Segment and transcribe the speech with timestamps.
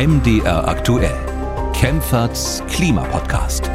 [0.00, 1.18] MDR aktuell.
[1.74, 3.68] Kempferts Klimapodcast.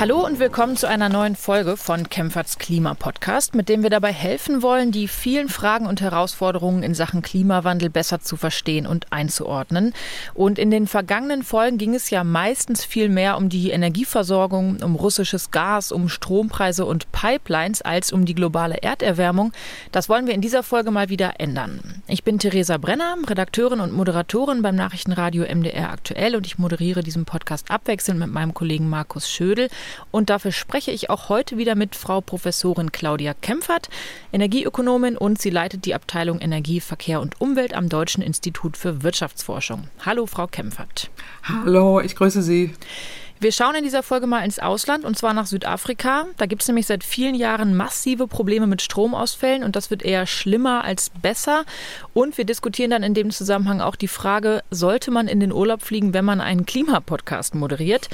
[0.00, 4.62] Hallo und willkommen zu einer neuen Folge von Kempferts Klimapodcast, mit dem wir dabei helfen
[4.62, 9.92] wollen, die vielen Fragen und Herausforderungen in Sachen Klimawandel besser zu verstehen und einzuordnen.
[10.32, 14.94] Und in den vergangenen Folgen ging es ja meistens viel mehr um die Energieversorgung, um
[14.94, 19.52] russisches Gas, um Strompreise und Pipelines als um die globale Erderwärmung.
[19.92, 22.02] Das wollen wir in dieser Folge mal wieder ändern.
[22.06, 27.26] Ich bin Theresa Brenner, Redakteurin und Moderatorin beim Nachrichtenradio MDR aktuell und ich moderiere diesen
[27.26, 29.68] Podcast abwechselnd mit meinem Kollegen Markus Schödel.
[30.10, 33.88] Und dafür spreche ich auch heute wieder mit Frau Professorin Claudia Kempfert,
[34.32, 39.88] Energieökonomin und sie leitet die Abteilung Energie, Verkehr und Umwelt am Deutschen Institut für Wirtschaftsforschung.
[40.04, 41.10] Hallo, Frau Kempfert.
[41.42, 42.74] Hallo, ich grüße Sie.
[43.42, 46.26] Wir schauen in dieser Folge mal ins Ausland und zwar nach Südafrika.
[46.36, 50.26] Da gibt es nämlich seit vielen Jahren massive Probleme mit Stromausfällen und das wird eher
[50.26, 51.64] schlimmer als besser.
[52.12, 55.80] Und wir diskutieren dann in dem Zusammenhang auch die Frage, sollte man in den Urlaub
[55.80, 58.10] fliegen, wenn man einen Klimapodcast moderiert?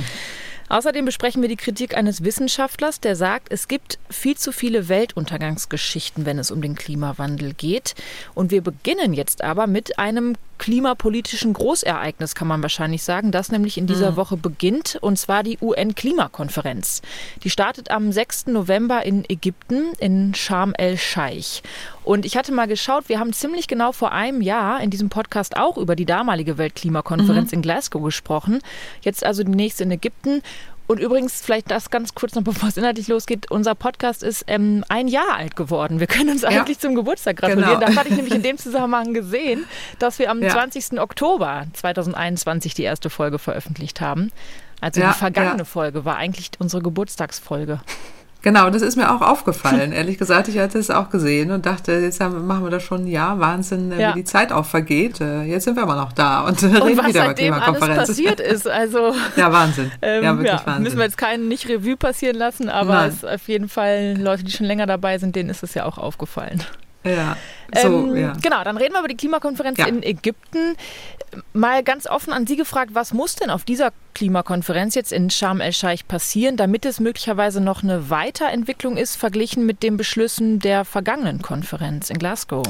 [0.69, 6.27] Außerdem besprechen wir die Kritik eines Wissenschaftlers, der sagt, es gibt viel zu viele Weltuntergangsgeschichten,
[6.27, 7.95] wenn es um den Klimawandel geht.
[8.35, 13.79] Und wir beginnen jetzt aber mit einem klimapolitischen Großereignis, kann man wahrscheinlich sagen, das nämlich
[13.79, 14.17] in dieser mhm.
[14.17, 17.03] Woche beginnt, und zwar die UN-Klimakonferenz.
[17.43, 18.47] Die startet am 6.
[18.47, 21.63] November in Ägypten, in Sharm el-Scheich.
[22.05, 25.57] Und ich hatte mal geschaut, wir haben ziemlich genau vor einem Jahr in diesem Podcast
[25.57, 27.57] auch über die damalige Weltklimakonferenz mhm.
[27.57, 28.61] in Glasgow gesprochen.
[29.01, 30.43] Jetzt also die nächste in Ägypten.
[30.87, 33.51] Und übrigens, vielleicht das ganz kurz noch, bevor es inhaltlich losgeht.
[33.51, 36.01] Unser Podcast ist ähm, ein Jahr alt geworden.
[36.01, 36.49] Wir können uns ja.
[36.49, 37.75] eigentlich zum Geburtstag gratulieren.
[37.75, 37.87] Genau.
[37.87, 39.65] Das hatte ich nämlich in dem Zusammenhang gesehen,
[39.99, 40.51] dass wir am ja.
[40.51, 41.01] 20.
[41.01, 44.31] Oktober 2021 die erste Folge veröffentlicht haben.
[44.81, 47.81] Also ja, die vergangene Folge war eigentlich unsere Geburtstagsfolge.
[48.47, 49.91] Genau, das ist mir auch aufgefallen.
[49.93, 53.07] Ehrlich gesagt, ich hatte es auch gesehen und dachte, jetzt machen wir das schon ein
[53.09, 53.41] Jahr.
[53.41, 54.11] Wahnsinn, ja.
[54.11, 55.21] wie die Zeit auch vergeht.
[55.21, 57.99] Äh, jetzt sind wir aber noch da und, und reden was wieder über Klimakonferenz.
[57.99, 58.69] alles passiert ist.
[58.69, 59.91] Also, ja, Wahnsinn.
[60.03, 60.83] Ähm, ja, wirklich ja, Wahnsinn.
[60.85, 64.53] Müssen wir jetzt keinen nicht Revue passieren lassen, aber es auf jeden Fall Leute, die
[64.53, 66.63] schon länger dabei sind, denen ist es ja auch aufgefallen.
[67.07, 67.37] Ja,
[67.75, 68.33] so, ähm, ja.
[68.41, 69.87] Genau, dann reden wir über die Klimakonferenz ja.
[69.87, 70.77] in Ägypten.
[71.53, 75.61] Mal ganz offen an Sie gefragt, was muss denn auf dieser Klimakonferenz jetzt in Sharm
[75.61, 81.43] el-Scheich passieren, damit es möglicherweise noch eine Weiterentwicklung ist, verglichen mit den Beschlüssen der vergangenen
[81.43, 82.65] Konferenz in Glasgow?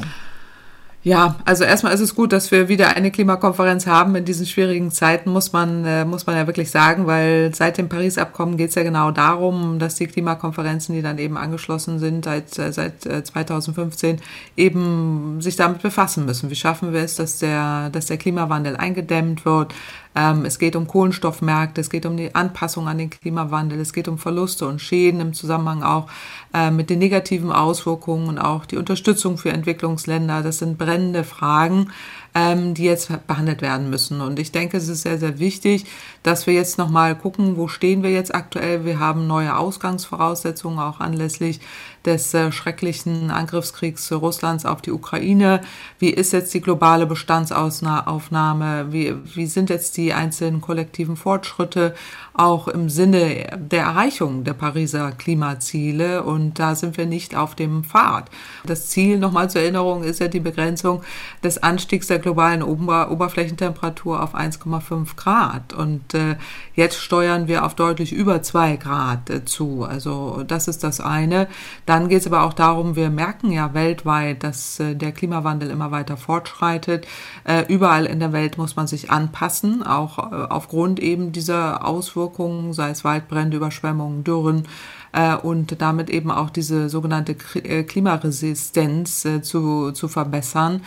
[1.07, 4.17] Ja, also erstmal ist es gut, dass wir wieder eine Klimakonferenz haben.
[4.17, 7.89] In diesen schwierigen Zeiten muss man, äh, muss man ja wirklich sagen, weil seit dem
[7.89, 12.59] Paris-Abkommen geht es ja genau darum, dass die Klimakonferenzen, die dann eben angeschlossen sind seit,
[12.59, 14.21] äh, seit 2015, äh,
[14.57, 16.51] eben sich damit befassen müssen.
[16.51, 19.77] Wie schaffen wir es, dass der, dass der Klimawandel eingedämmt wird?
[20.17, 24.09] Ähm, es geht um Kohlenstoffmärkte, es geht um die Anpassung an den Klimawandel, es geht
[24.09, 26.07] um Verluste und Schäden im Zusammenhang auch
[26.55, 30.43] äh, mit den negativen Auswirkungen und auch die Unterstützung für Entwicklungsländer.
[30.43, 31.93] Das sind brennende Fragen,
[32.35, 34.23] ähm, die jetzt behandelt werden müssen.
[34.23, 35.85] Und ich denke, es ist sehr, sehr wichtig,
[36.23, 38.87] dass wir jetzt nochmal gucken, wo stehen wir jetzt aktuell.
[38.87, 41.61] Wir haben neue Ausgangsvoraussetzungen, auch anlässlich
[42.07, 45.61] des äh, schrecklichen Angriffskriegs Russlands auf die Ukraine.
[45.99, 48.87] Wie ist jetzt die globale Bestandsaufnahme?
[48.91, 51.95] Wie, wie sind jetzt die einzelnen kollektiven Fortschritte
[52.33, 56.23] auch im Sinne der Erreichung der Pariser Klimaziele?
[56.23, 58.31] Und da sind wir nicht auf dem Pfad.
[58.65, 61.03] Das Ziel, nochmal zur Erinnerung, ist ja die Begrenzung
[61.43, 65.73] des Anstiegs der globalen Ober Oberflächentemperatur auf 1,5 Grad.
[65.73, 66.37] Und äh,
[66.75, 69.85] jetzt steuern wir auf deutlich über zwei Grad äh, zu.
[69.85, 71.49] Also das ist das eine.
[71.85, 75.71] Da dann geht es aber auch darum, wir merken ja weltweit, dass äh, der Klimawandel
[75.71, 77.07] immer weiter fortschreitet.
[77.45, 82.75] Äh, überall in der Welt muss man sich anpassen, auch äh, aufgrund eben dieser Auswirkungen,
[82.75, 84.69] sei es Waldbrände, Überschwemmungen, Dürren,
[85.17, 90.83] äh, und damit eben auch diese sogenannte äh, Klimaresistenz äh, zu, zu verbessern.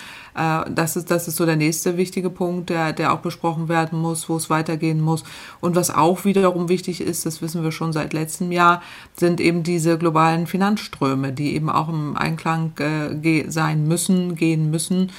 [0.70, 4.30] das, ist, das ist so der nächste wichtige Punkt, der, der auch besprochen werden muss,
[4.30, 5.24] wo es weitergehen muss.
[5.60, 8.82] Und was auch wiederum wichtig ist, das wissen wir schon seit letztem Jahr,
[9.18, 12.72] sind eben diese globalen Finanzströme, die eben auch im Einklang
[13.48, 15.12] sein müssen, gehen müssen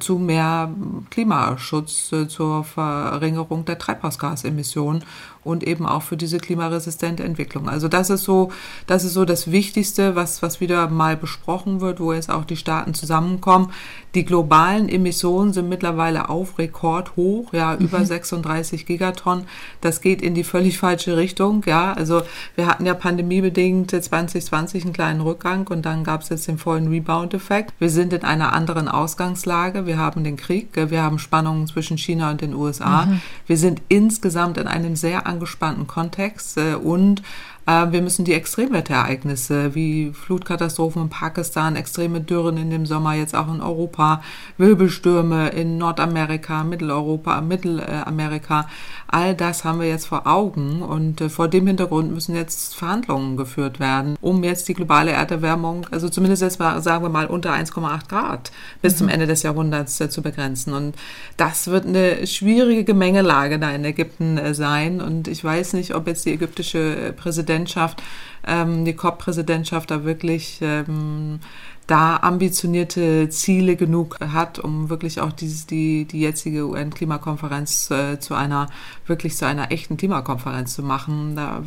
[0.00, 0.74] zu mehr
[1.10, 5.04] Klimaschutz, zur Verringerung der Treibhausgasemissionen
[5.48, 7.68] und eben auch für diese klimaresistente Entwicklung.
[7.68, 8.52] Also das ist so,
[8.86, 12.56] das ist so das Wichtigste, was, was wieder mal besprochen wird, wo jetzt auch die
[12.56, 13.72] Staaten zusammenkommen.
[14.14, 17.86] Die globalen Emissionen sind mittlerweile auf Rekord hoch, ja, mhm.
[17.86, 19.44] über 36 Gigaton.
[19.80, 21.92] Das geht in die völlig falsche Richtung, ja.
[21.92, 22.22] Also
[22.54, 26.88] wir hatten ja pandemiebedingt 2020 einen kleinen Rückgang und dann gab es jetzt den vollen
[26.88, 27.74] Rebound-Effekt.
[27.78, 29.86] Wir sind in einer anderen Ausgangslage.
[29.86, 33.06] Wir haben den Krieg, wir haben Spannungen zwischen China und den USA.
[33.06, 33.20] Mhm.
[33.46, 37.22] Wir sind insgesamt in einem sehr angespannten Kontext äh, und
[37.68, 43.52] wir müssen die Extremwetterereignisse wie Flutkatastrophen in Pakistan, extreme Dürren in dem Sommer, jetzt auch
[43.52, 44.22] in Europa,
[44.56, 48.68] Wirbelstürme in Nordamerika, Mitteleuropa, Mittelamerika,
[49.06, 53.36] all das haben wir jetzt vor Augen und äh, vor dem Hintergrund müssen jetzt Verhandlungen
[53.36, 57.52] geführt werden, um jetzt die globale Erderwärmung, also zumindest jetzt mal, sagen wir mal unter
[57.52, 58.50] 1,8 Grad
[58.82, 58.98] bis mhm.
[58.98, 60.72] zum Ende des Jahrhunderts äh, zu begrenzen.
[60.72, 60.96] Und
[61.36, 65.00] das wird eine schwierige Gemengelage da in Ägypten sein.
[65.00, 67.12] Und ich weiß nicht, ob jetzt die ägyptische
[67.58, 68.02] Präsidentschaft,
[68.46, 71.40] ähm, die COP-Präsidentschaft da wirklich ähm,
[71.86, 78.34] da ambitionierte Ziele genug hat, um wirklich auch dieses, die, die jetzige UN-Klimakonferenz äh, zu
[78.34, 78.68] einer,
[79.06, 81.34] wirklich zu einer echten Klimakonferenz zu machen.
[81.34, 81.62] Da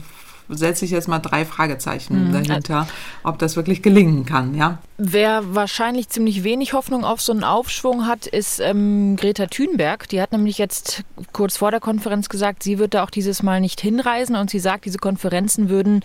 [0.52, 2.34] setze ich jetzt mal drei Fragezeichen mhm.
[2.34, 2.88] dahinter,
[3.24, 4.80] ob das wirklich gelingen kann, ja.
[4.98, 10.08] Wer wahrscheinlich ziemlich wenig Hoffnung auf so einen Aufschwung hat, ist ähm, Greta Thunberg.
[10.10, 11.04] Die hat nämlich jetzt
[11.34, 14.60] kurz vor der Konferenz gesagt, sie wird da auch dieses Mal nicht hinreisen und sie
[14.60, 16.02] sagt, diese Konferenzen würden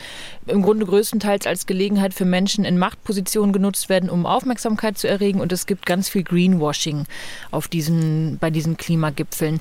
[0.47, 5.41] im Grunde größtenteils als Gelegenheit für Menschen in Machtpositionen genutzt werden, um Aufmerksamkeit zu erregen
[5.41, 7.05] und es gibt ganz viel Greenwashing
[7.51, 9.61] auf diesen, bei diesen Klimagipfeln.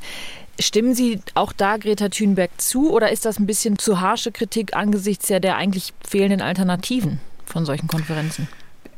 [0.60, 4.76] Stimmen Sie auch da Greta Thunberg zu oder ist das ein bisschen zu harsche Kritik
[4.76, 8.48] angesichts ja der eigentlich fehlenden Alternativen von solchen Konferenzen?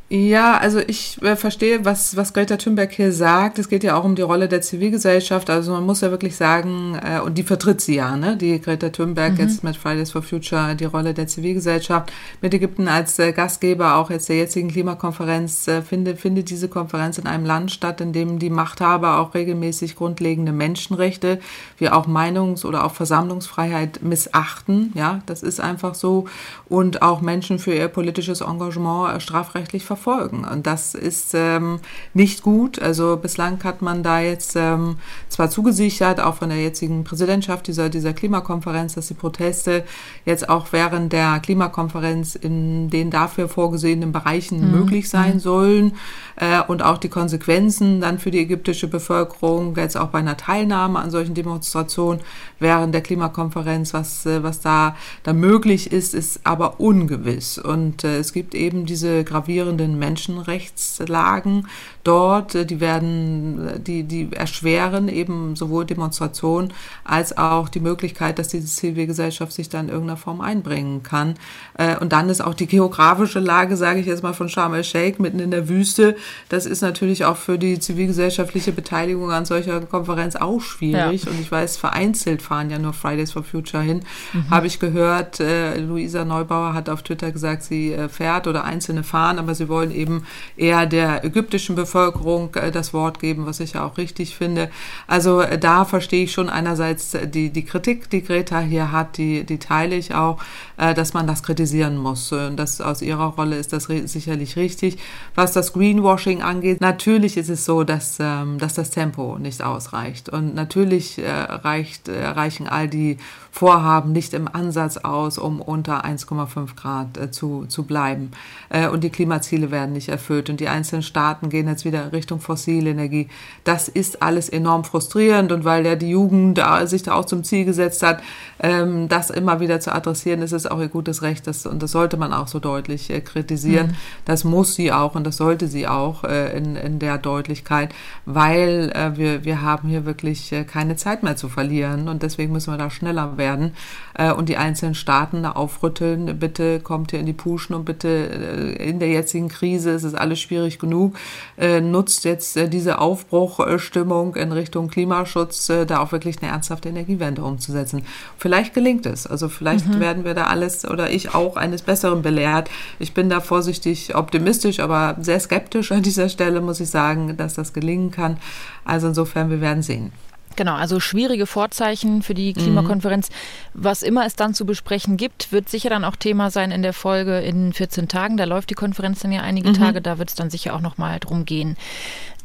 [0.10, 3.60] Ja, also ich äh, verstehe, was, was Greta Thunberg hier sagt.
[3.60, 5.50] Es geht ja auch um die Rolle der Zivilgesellschaft.
[5.50, 8.38] Also man muss ja wirklich sagen, äh, und die vertritt sie ja, ne?
[8.38, 9.40] die Greta Thunberg mhm.
[9.40, 14.10] jetzt mit Fridays for Future, die Rolle der Zivilgesellschaft mit Ägypten als äh, Gastgeber auch
[14.10, 18.40] jetzt der jetzigen Klimakonferenz, äh, findet, findet diese Konferenz in einem Land statt, in dem
[18.40, 21.42] die Machthaber auch regelmäßig grundlegende Menschenrechte
[21.80, 24.94] wie auch Meinungs- oder auch Versammlungsfreiheit missachten.
[24.96, 26.28] Ja, das ist einfach so.
[26.70, 30.44] Und auch Menschen für ihr politisches Engagement äh, strafrechtlich verfolgen.
[30.44, 31.80] Und das ist ähm,
[32.14, 32.82] nicht gut.
[32.82, 34.98] Also bislang hat man da jetzt ähm,
[35.30, 39.86] zwar zugesichert, auch von der jetzigen Präsidentschaft dieser, dieser Klimakonferenz, dass die Proteste
[40.26, 44.80] jetzt auch während der Klimakonferenz in den dafür vorgesehenen Bereichen mhm.
[44.80, 45.40] möglich sein mhm.
[45.40, 45.94] sollen
[46.36, 51.00] äh, und auch die Konsequenzen dann für die ägyptische Bevölkerung, jetzt auch bei einer Teilnahme
[51.00, 52.20] an solchen Demonstrationen
[52.60, 57.58] während der Klimakonferenz, was, äh, was da, da möglich ist, ist aber ungewiss.
[57.58, 61.68] Und äh, es gibt eben diese gravierenden Menschenrechtslagen
[62.04, 66.74] dort, äh, die werden, die, die erschweren eben sowohl Demonstrationen
[67.04, 71.36] als auch die Möglichkeit, dass diese Zivilgesellschaft sich da in irgendeiner Form einbringen kann.
[71.78, 75.22] Äh, und dann ist auch die geografische Lage, sage ich jetzt mal von Sharm el-Sheikh,
[75.22, 76.16] mitten in der Wüste.
[76.50, 81.26] Das ist natürlich auch für die zivilgesellschaftliche Beteiligung an solcher Konferenz auch schwierig.
[81.26, 81.32] Ja.
[81.32, 84.02] Und ich weiß, vereinzelt fahren ja nur Fridays for Future hin.
[84.34, 84.50] Mhm.
[84.50, 89.04] Habe ich gehört, äh, Luisa Neubauer hat auf Twitter gesagt, sie äh, fährt oder Einzelne
[89.04, 93.74] fahren, aber sie wollen eben eher der ägyptischen Bevölkerung äh, das Wort geben, was ich
[93.74, 94.70] ja auch richtig finde.
[95.08, 99.44] Also äh, da verstehe ich schon einerseits die, die Kritik, die Greta hier hat, die,
[99.44, 100.40] die teile ich auch,
[100.78, 102.32] dass man das kritisieren muss.
[102.32, 104.98] Und das aus ihrer Rolle ist das sicherlich richtig.
[105.34, 110.30] Was das Greenwashing angeht, natürlich ist es so, dass, ähm, dass das Tempo nicht ausreicht.
[110.30, 113.18] Und natürlich reicht, reichen all die
[113.52, 118.32] Vorhaben nicht im Ansatz aus, um unter 1,5 Grad äh, zu, zu bleiben.
[118.70, 122.40] Äh, und die Klimaziele werden nicht erfüllt und die einzelnen Staaten gehen jetzt wieder Richtung
[122.40, 123.28] fossile Energie.
[123.64, 127.66] Das ist alles enorm frustrierend und weil ja die Jugend sich da auch zum Ziel
[127.66, 128.22] gesetzt hat,
[128.60, 131.92] ähm, das immer wieder zu adressieren, ist es auch ihr gutes Recht das, und das
[131.92, 133.88] sollte man auch so deutlich äh, kritisieren.
[133.88, 133.96] Mhm.
[134.26, 137.94] Das muss sie auch und das sollte sie auch äh, in, in der Deutlichkeit,
[138.26, 142.54] weil äh, wir, wir haben hier wirklich äh, keine Zeit mehr zu verlieren und deswegen
[142.54, 143.74] müssen wir da schneller werden
[144.14, 148.08] äh, und die einzelnen Staaten da aufrütteln, bitte kommt hier in die Puschen und bitte
[148.08, 151.18] äh, in der jetzigen Krise ist es alles schwierig genug,
[151.58, 156.90] äh, nutzt jetzt äh, diese Aufbruchstimmung in Richtung Klimaschutz, äh, da auch wirklich eine ernsthafte
[156.90, 158.04] Energiewende umzusetzen.
[158.38, 160.00] Vielleicht gelingt es, also vielleicht mhm.
[160.00, 162.70] werden wir da alles oder ich auch eines Besseren belehrt.
[163.00, 167.54] Ich bin da vorsichtig optimistisch, aber sehr skeptisch an dieser Stelle, muss ich sagen, dass
[167.54, 168.38] das gelingen kann.
[168.86, 170.12] Also insofern, wir werden sehen.
[170.58, 173.30] Genau, also schwierige Vorzeichen für die Klimakonferenz.
[173.30, 173.34] Mhm.
[173.76, 176.94] Was immer es dann zu besprechen gibt, wird sicher dann auch Thema sein in der
[176.94, 178.36] Folge in 14 Tagen.
[178.38, 179.76] Da läuft die Konferenz dann ja einige mhm.
[179.76, 181.78] Tage, da wird es dann sicher auch nochmal drum gehen.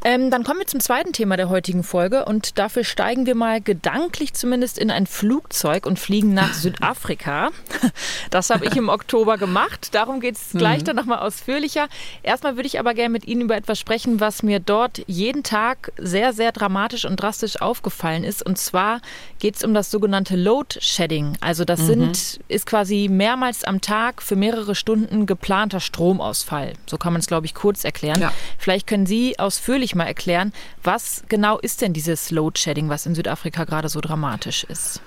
[0.04, 3.60] Ähm, dann kommen wir zum zweiten Thema der heutigen Folge und dafür steigen wir mal
[3.60, 7.50] gedanklich zumindest in ein Flugzeug und fliegen nach Südafrika.
[8.30, 9.94] Das habe ich im Oktober gemacht.
[9.94, 10.84] Darum geht es gleich mhm.
[10.84, 11.88] dann nochmal ausführlicher.
[12.22, 15.92] Erstmal würde ich aber gerne mit Ihnen über etwas sprechen, was mir dort jeden Tag
[15.98, 18.44] sehr, sehr dramatisch und drastisch aufgefallen ist.
[18.44, 19.00] Und zwar
[19.38, 21.36] geht es um das sogenannte Load Shedding.
[21.40, 21.86] Also das mhm.
[21.86, 26.72] sind, ist quasi mehrmals am Tag für mehrere Stunden geplanter Stromausfall.
[26.86, 28.20] So kann man es, glaube ich, kurz erklären.
[28.20, 28.32] Ja.
[28.56, 33.14] Vielleicht können Sie ausführlich mal erklären, was genau ist denn dieses Load Shedding, was in
[33.14, 35.00] Südafrika gerade so dramatisch ist?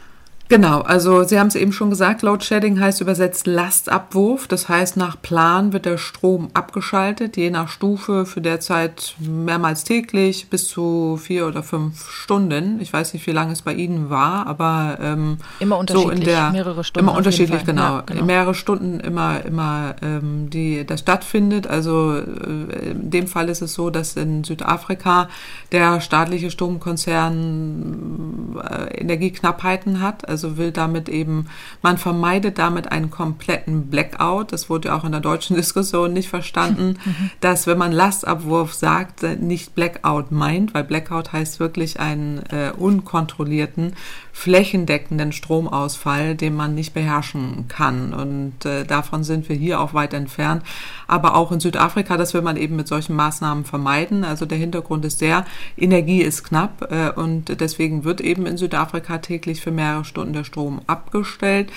[0.47, 4.47] Genau, also Sie haben es eben schon gesagt, Load Shedding heißt übersetzt Lastabwurf.
[4.47, 10.51] Das heißt, nach Plan wird der Strom abgeschaltet, je nach Stufe für derzeit mehrmals täglich
[10.51, 12.79] bis zu vier oder fünf Stunden.
[12.79, 16.25] Ich weiß nicht, wie lange es bei Ihnen war, aber ähm, immer unterschiedlich, so in
[16.25, 17.07] der, mehrere Stunden.
[17.07, 17.81] Immer unterschiedlich, genau.
[17.81, 18.25] Ja, genau.
[18.25, 21.65] Mehrere Stunden immer, immer ähm, die das stattfindet.
[21.65, 25.27] Also äh, in dem Fall ist es so, dass in Südafrika
[25.71, 30.29] der staatliche Stromkonzern äh, Energieknappheiten hat.
[30.29, 31.47] Also will damit eben,
[31.81, 34.51] man vermeidet damit einen kompletten Blackout.
[34.51, 37.31] Das wurde ja auch in der deutschen Diskussion nicht verstanden, mhm.
[37.41, 43.93] dass wenn man Lastabwurf sagt, nicht Blackout meint, weil Blackout heißt wirklich einen äh, unkontrollierten,
[44.35, 48.13] flächendeckenden Stromausfall, den man nicht beherrschen kann.
[48.13, 50.61] Und äh, davon sind wir hier auch weit entfernt.
[51.07, 54.25] Aber auch in Südafrika, das will man eben mit solchen Maßnahmen vermeiden.
[54.25, 55.45] Also der Hintergrund ist der,
[55.77, 60.43] Energie ist knapp äh, und deswegen wird eben in Südafrika täglich für mehrere Stunden der
[60.43, 61.71] Strom abgestellt.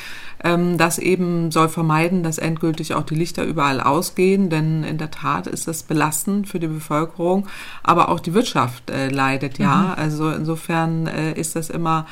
[0.45, 5.11] Ähm, das eben soll vermeiden, dass endgültig auch die Lichter überall ausgehen, denn in der
[5.11, 7.47] Tat ist das belastend für die Bevölkerung,
[7.83, 9.77] aber auch die Wirtschaft äh, leidet ja.
[9.77, 10.03] Mhm.
[10.03, 12.07] Also insofern äh, ist das immer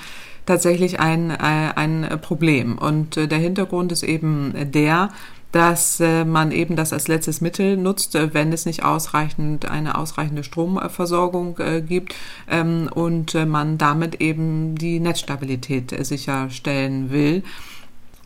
[0.47, 2.79] tatsächlich ein, äh, ein Problem.
[2.79, 5.11] Und äh, der Hintergrund ist eben der,
[5.53, 10.45] dass äh, man eben das als letztes Mittel nutzt, wenn es nicht ausreichend eine ausreichende
[10.45, 11.57] Stromversorgung
[11.87, 12.15] gibt
[12.51, 17.43] ähm, und man damit eben die Netzstabilität sicherstellen will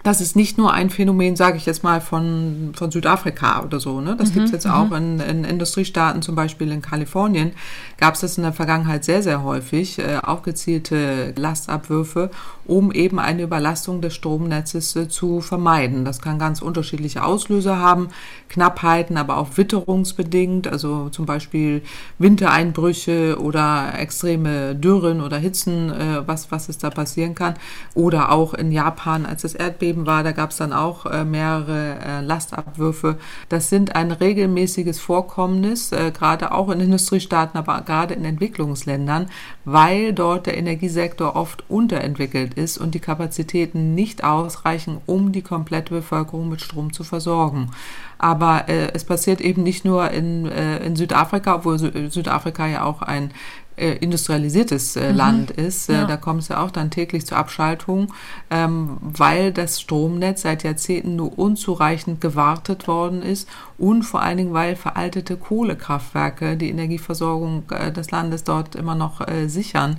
[0.02, 4.00] das ist nicht nur ein Phänomen, sage ich jetzt mal, von, von Südafrika oder so.
[4.00, 4.16] Ne?
[4.16, 4.73] Das mhm, gibt es jetzt mhm.
[4.73, 7.52] auch in, in Industriestaaten, zum Beispiel in Kalifornien,
[7.99, 12.30] gab es das in der Vergangenheit sehr, sehr häufig, äh, auch gezielte Lastabwürfe,
[12.66, 16.07] um eben eine Überlastung des Stromnetzes äh, zu vermeiden.
[16.07, 18.09] Das kann ganz unterschiedliche Auslöser haben,
[18.49, 21.83] Knappheiten, aber auch witterungsbedingt, also zum Beispiel
[22.19, 27.54] Wintereinbrüche oder extreme Dürren oder Hitzen, äh, was, was es da passieren kann.
[27.95, 31.25] Oder auch in Japan, als das Erdbeben Erdbeben war, da gab es dann auch äh,
[31.25, 33.16] mehrere äh, Lastabwürfe.
[33.49, 39.26] Das sind ein regelmäßiges Vorkommnis, äh, gerade auch in Industriestaaten, aber gerade in Entwicklungsländern,
[39.64, 45.92] weil dort der Energiesektor oft unterentwickelt ist und die Kapazitäten nicht ausreichen, um die komplette
[45.92, 47.70] Bevölkerung mit Strom zu versorgen.
[48.18, 53.02] Aber äh, es passiert eben nicht nur in, äh, in Südafrika, obwohl Südafrika ja auch
[53.02, 53.32] ein
[53.81, 55.17] äh, industrialisiertes äh, mhm.
[55.17, 55.89] Land ist.
[55.89, 56.05] Äh, ja.
[56.05, 58.13] Da kommt es ja auch dann täglich zur Abschaltung,
[58.51, 64.53] ähm, weil das Stromnetz seit Jahrzehnten nur unzureichend gewartet worden ist und vor allen Dingen,
[64.53, 69.99] weil veraltete Kohlekraftwerke die Energieversorgung äh, des Landes dort immer noch äh, sichern.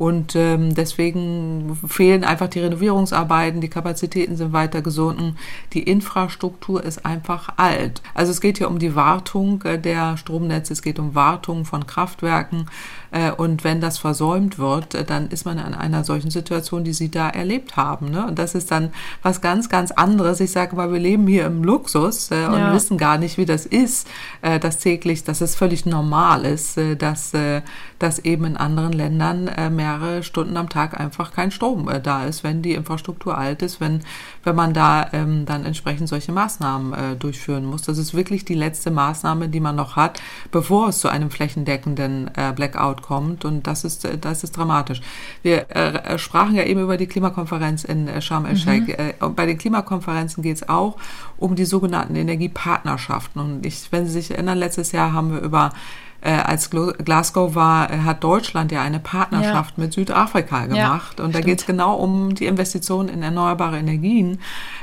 [0.00, 5.36] Und ähm, deswegen fehlen einfach die Renovierungsarbeiten, die Kapazitäten sind weiter gesunken,
[5.74, 8.00] die Infrastruktur ist einfach alt.
[8.14, 11.86] Also es geht hier um die Wartung äh, der Stromnetze, es geht um Wartung von
[11.86, 12.64] Kraftwerken.
[13.10, 16.94] Äh, und wenn das versäumt wird, äh, dann ist man in einer solchen Situation, die
[16.94, 18.10] Sie da erlebt haben.
[18.10, 18.26] Ne?
[18.26, 20.40] Und das ist dann was ganz, ganz anderes.
[20.40, 22.72] Ich sage mal, wir leben hier im Luxus äh, und ja.
[22.72, 24.08] wissen gar nicht, wie das ist,
[24.40, 27.60] äh, dass täglich, dass es völlig normal ist, äh, dass, äh,
[28.00, 32.00] dass eben in anderen Ländern äh, mehr mehrere Stunden am Tag einfach kein Strom äh,
[32.00, 34.00] da ist, wenn die Infrastruktur alt ist, wenn,
[34.44, 37.82] wenn man da ähm, dann entsprechend solche Maßnahmen äh, durchführen muss.
[37.82, 42.30] Das ist wirklich die letzte Maßnahme, die man noch hat, bevor es zu einem flächendeckenden
[42.34, 43.44] äh, Blackout kommt.
[43.44, 45.00] Und das ist, äh, das ist dramatisch.
[45.42, 48.96] Wir äh, sprachen ja eben über die Klimakonferenz in äh, Sharm el-Sheikh.
[49.20, 49.34] Mhm.
[49.34, 50.96] bei den Klimakonferenzen geht es auch
[51.36, 53.40] um die sogenannten Energiepartnerschaften.
[53.40, 55.72] Und ich, wenn Sie sich erinnern, letztes Jahr haben wir über
[56.20, 59.84] äh, als Glasgow war, äh, hat Deutschland ja eine Partnerschaft ja.
[59.84, 61.18] mit Südafrika gemacht.
[61.18, 64.38] Ja, und da geht es genau um die Investitionen in erneuerbare Energien.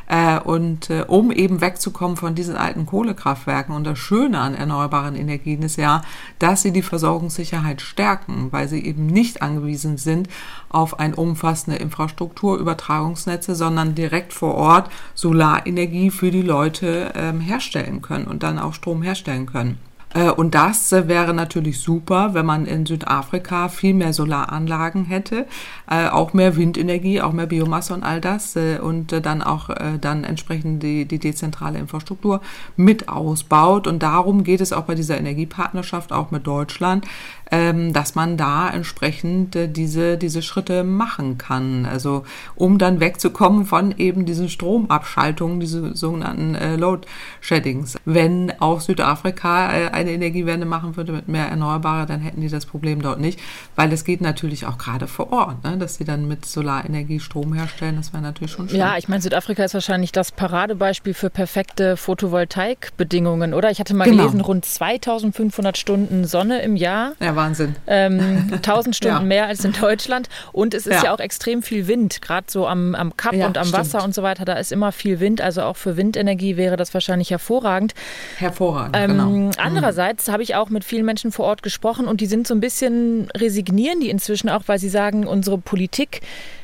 [0.07, 3.75] Äh, und äh, um eben wegzukommen von diesen alten Kohlekraftwerken.
[3.75, 6.01] Und das Schöne an erneuerbaren Energien ist ja,
[6.39, 10.29] dass sie die Versorgungssicherheit stärken, weil sie eben nicht angewiesen sind
[10.69, 18.27] auf ein umfassende Infrastrukturübertragungsnetze, sondern direkt vor Ort Solarenergie für die Leute ähm, herstellen können
[18.27, 19.77] und dann auch Strom herstellen können.
[20.13, 25.45] Äh, und das äh, wäre natürlich super, wenn man in Südafrika viel mehr Solaranlagen hätte,
[25.89, 29.69] äh, auch mehr Windenergie, auch mehr Biomasse und all das und dann auch
[30.01, 32.41] dann entsprechend die, die dezentrale Infrastruktur
[32.75, 33.87] mit ausbaut.
[33.87, 37.05] Und darum geht es auch bei dieser Energiepartnerschaft, auch mit Deutschland,
[37.51, 41.85] ähm, dass man da entsprechend äh, diese, diese Schritte machen kann.
[41.85, 42.23] Also
[42.55, 47.07] um dann wegzukommen von eben diesen Stromabschaltungen, diese sogenannten äh, Load
[47.39, 47.97] Sheddings.
[48.05, 52.65] Wenn auch Südafrika äh, eine Energiewende machen würde mit mehr Erneuerbare, dann hätten die das
[52.65, 53.39] Problem dort nicht,
[53.75, 57.53] weil es geht natürlich auch gerade vor Ort, ne, dass sie dann mit Solarenergie Strom
[57.53, 57.95] herstellen.
[57.95, 58.77] Das wäre natürlich schon schön.
[58.77, 63.71] Ja, ich meine, Südafrika ist wahrscheinlich das Paradebeispiel für perfekte Photovoltaikbedingungen, oder?
[63.71, 64.23] Ich hatte mal genau.
[64.23, 67.13] gelesen, rund 2500 Stunden Sonne im Jahr.
[67.19, 67.75] Ja, Wahnsinn.
[67.87, 69.23] Ähm, 1000 Stunden ja.
[69.23, 70.27] mehr als in Deutschland.
[70.51, 73.47] Und es ist ja, ja auch extrem viel Wind, gerade so am, am Kap ja,
[73.47, 73.79] und am stimmt.
[73.79, 74.43] Wasser und so weiter.
[74.43, 75.39] Da ist immer viel Wind.
[75.39, 77.93] Also auch für Windenergie wäre das wahrscheinlich hervorragend.
[78.37, 79.29] Hervorragend, ähm, genau.
[79.29, 79.51] Mhm.
[79.57, 80.31] Andererseits mhm.
[80.33, 83.29] habe ich auch mit vielen Menschen vor Ort gesprochen und die sind so ein bisschen,
[83.37, 86.21] resignieren die inzwischen auch, weil sie sagen, unsere Politik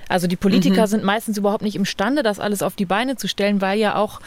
[0.09, 0.87] also die Politiker mhm.
[0.87, 4.19] sind meistens überhaupt nicht imstande, das alles auf die Beine zu stellen, weil ja auch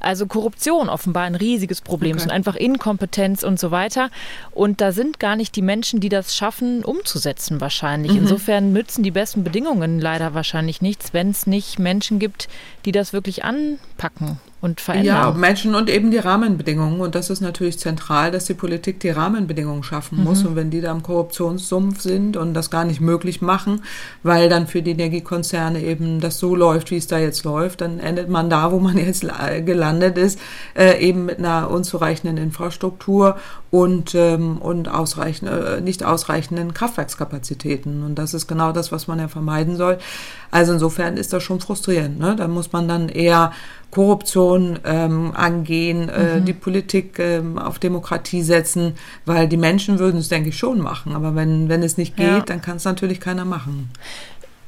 [0.00, 2.24] also Korruption offenbar ein riesiges Problem okay.
[2.24, 4.10] und einfach Inkompetenz und so weiter.
[4.50, 8.12] Und da sind gar nicht die Menschen, die das schaffen, umzusetzen wahrscheinlich.
[8.12, 8.18] Mhm.
[8.18, 12.48] Insofern nützen die besten Bedingungen leider wahrscheinlich nichts, wenn es nicht Menschen gibt,
[12.84, 15.06] die das wirklich anpacken und verändern.
[15.06, 17.00] Ja, Menschen und eben die Rahmenbedingungen.
[17.00, 20.24] Und das ist natürlich zentral, dass die Politik die Rahmenbedingungen schaffen mhm.
[20.24, 20.44] muss.
[20.44, 23.82] Und wenn die da im Korruptionssumpf sind und das gar nicht möglich machen,
[24.22, 28.00] weil dann für die Energiekonzerne eben das so läuft, wie es da jetzt läuft, dann
[28.00, 29.24] endet man da, wo man jetzt
[29.64, 30.38] gelandet ist,
[30.76, 33.36] äh, eben mit einer unzureichenden Infrastruktur
[33.70, 38.02] und, ähm, und ausreichend, äh, nicht ausreichenden Kraftwerkskapazitäten.
[38.02, 39.98] Und das ist genau das, was man ja vermeiden soll.
[40.50, 42.18] Also insofern ist das schon frustrierend.
[42.18, 42.36] Ne?
[42.36, 43.52] Da muss man dann eher
[43.90, 46.44] Korruption ähm, angehen, äh, mhm.
[46.44, 48.94] die Politik ähm, auf Demokratie setzen,
[49.26, 51.14] weil die Menschen würden es, denke ich, schon machen.
[51.14, 52.40] Aber wenn, wenn es nicht geht, ja.
[52.40, 53.90] dann kann es natürlich keiner machen.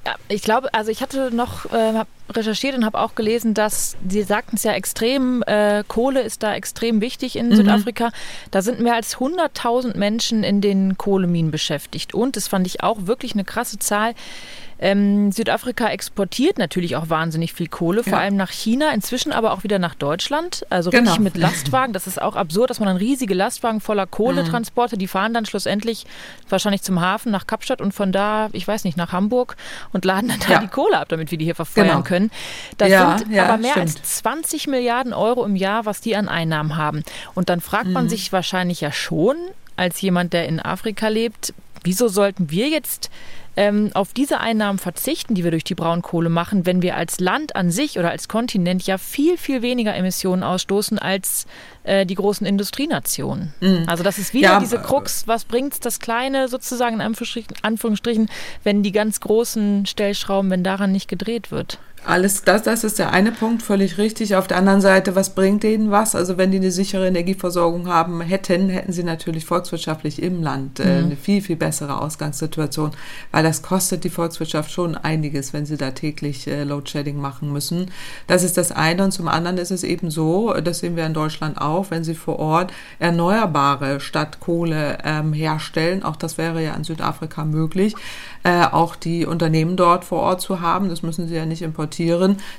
[0.04, 4.24] Ja, ich glaube, also ich hatte noch äh, recherchiert und habe auch gelesen, dass Sie
[4.24, 7.54] sagten es ja extrem, äh, Kohle ist da extrem wichtig in mhm.
[7.54, 8.10] Südafrika.
[8.50, 12.14] Da sind mehr als 100.000 Menschen in den Kohleminen beschäftigt.
[12.14, 14.14] Und das fand ich auch wirklich eine krasse Zahl.
[14.84, 18.18] Ähm, Südafrika exportiert natürlich auch wahnsinnig viel Kohle, vor ja.
[18.18, 20.66] allem nach China, inzwischen aber auch wieder nach Deutschland.
[20.70, 21.02] Also genau.
[21.02, 21.92] richtig mit Lastwagen.
[21.92, 24.98] Das ist auch absurd, dass man dann riesige Lastwagen voller Kohle mhm.
[24.98, 26.04] Die fahren dann schlussendlich
[26.48, 29.56] wahrscheinlich zum Hafen nach Kapstadt und von da, ich weiß nicht, nach Hamburg
[29.92, 30.58] und laden dann da ja.
[30.58, 32.02] die Kohle ab, damit wir die hier verfeuern genau.
[32.02, 32.32] können.
[32.76, 33.86] Das ja, sind aber mehr stimmt.
[34.00, 37.04] als 20 Milliarden Euro im Jahr, was die an Einnahmen haben.
[37.34, 38.08] Und dann fragt man mhm.
[38.08, 39.36] sich wahrscheinlich ja schon,
[39.76, 43.10] als jemand, der in Afrika lebt, wieso sollten wir jetzt
[43.56, 47.54] ähm, auf diese Einnahmen verzichten, die wir durch die Braunkohle machen, wenn wir als Land
[47.54, 51.46] an sich oder als Kontinent ja viel, viel weniger Emissionen ausstoßen als
[51.84, 53.52] äh, die großen Industrienationen.
[53.60, 53.84] Mhm.
[53.86, 58.30] Also das ist wieder ja, diese Krux, was bringt das Kleine sozusagen in Anführungsstrichen, Anführungsstrichen,
[58.64, 61.78] wenn die ganz großen Stellschrauben, wenn daran nicht gedreht wird?
[62.04, 64.34] Alles das, das ist der eine Punkt, völlig richtig.
[64.34, 66.16] Auf der anderen Seite, was bringt denen was?
[66.16, 71.00] Also wenn die eine sichere Energieversorgung haben hätten, hätten sie natürlich volkswirtschaftlich im Land äh,
[71.00, 71.06] mhm.
[71.06, 72.90] eine viel, viel bessere Ausgangssituation,
[73.30, 77.92] weil das kostet die Volkswirtschaft schon einiges, wenn sie da täglich äh, Load-Shedding machen müssen.
[78.26, 79.04] Das ist das eine.
[79.04, 82.16] Und zum anderen ist es eben so, das sehen wir in Deutschland auch, wenn sie
[82.16, 87.94] vor Ort Erneuerbare statt Kohle ähm, herstellen, auch das wäre ja in Südafrika möglich,
[88.42, 91.91] äh, auch die Unternehmen dort vor Ort zu haben, das müssen sie ja nicht importieren,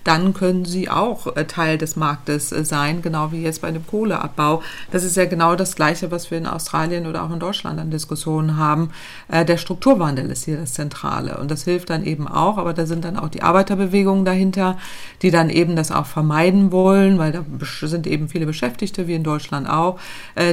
[0.03, 3.85] dann können sie auch äh, Teil des Marktes äh, sein, genau wie jetzt bei dem
[3.85, 4.61] Kohleabbau.
[4.91, 7.91] Das ist ja genau das Gleiche, was wir in Australien oder auch in Deutschland an
[7.91, 8.91] Diskussionen haben.
[9.27, 12.85] Äh, der Strukturwandel ist hier das Zentrale und das hilft dann eben auch, aber da
[12.85, 14.77] sind dann auch die Arbeiterbewegungen dahinter,
[15.21, 17.43] die dann eben das auch vermeiden wollen, weil da
[17.81, 19.99] sind eben viele Beschäftigte, wie in Deutschland auch,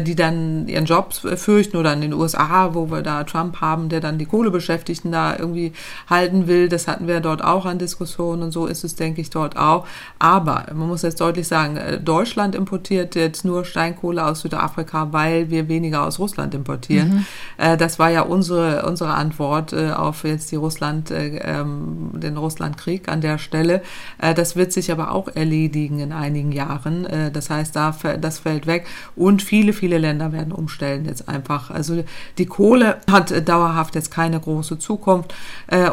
[0.06, 4.00] die dann ihren Job fürchten oder in den USA, wo wir da Trump haben, der
[4.00, 5.72] dann die Kohlebeschäftigten da irgendwie
[6.08, 6.68] halten will.
[6.68, 9.86] Das hatten wir dort auch an Diskussionen und so ist es, denke ich, dort auch.
[10.18, 15.50] Aber man muss jetzt deutlich sagen, äh, Deutschland importiert jetzt nur Steinkohle aus Südafrika, weil
[15.50, 17.08] wir weniger aus Russland importieren.
[17.08, 17.26] Mhm.
[17.58, 23.08] Äh, das war ja unsere, unsere Antwort äh, auf jetzt die Russland, ähm, den Russlandkrieg
[23.08, 23.82] an der Stelle.
[24.18, 27.06] Das wird sich aber auch erledigen in einigen Jahren.
[27.32, 28.86] Das heißt, da, das fällt weg.
[29.16, 31.70] Und viele, viele Länder werden umstellen jetzt einfach.
[31.70, 32.04] Also
[32.38, 35.34] die Kohle hat dauerhaft jetzt keine große Zukunft.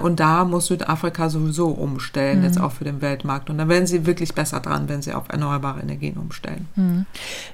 [0.02, 2.46] Und da muss Südafrika sowieso umstellen, mhm.
[2.46, 3.50] jetzt auch für den Weltmarkt.
[3.50, 6.68] Und da werden sie wirklich besser dran, wenn sie auf erneuerbare Energien umstellen.
[6.76, 7.06] Mhm.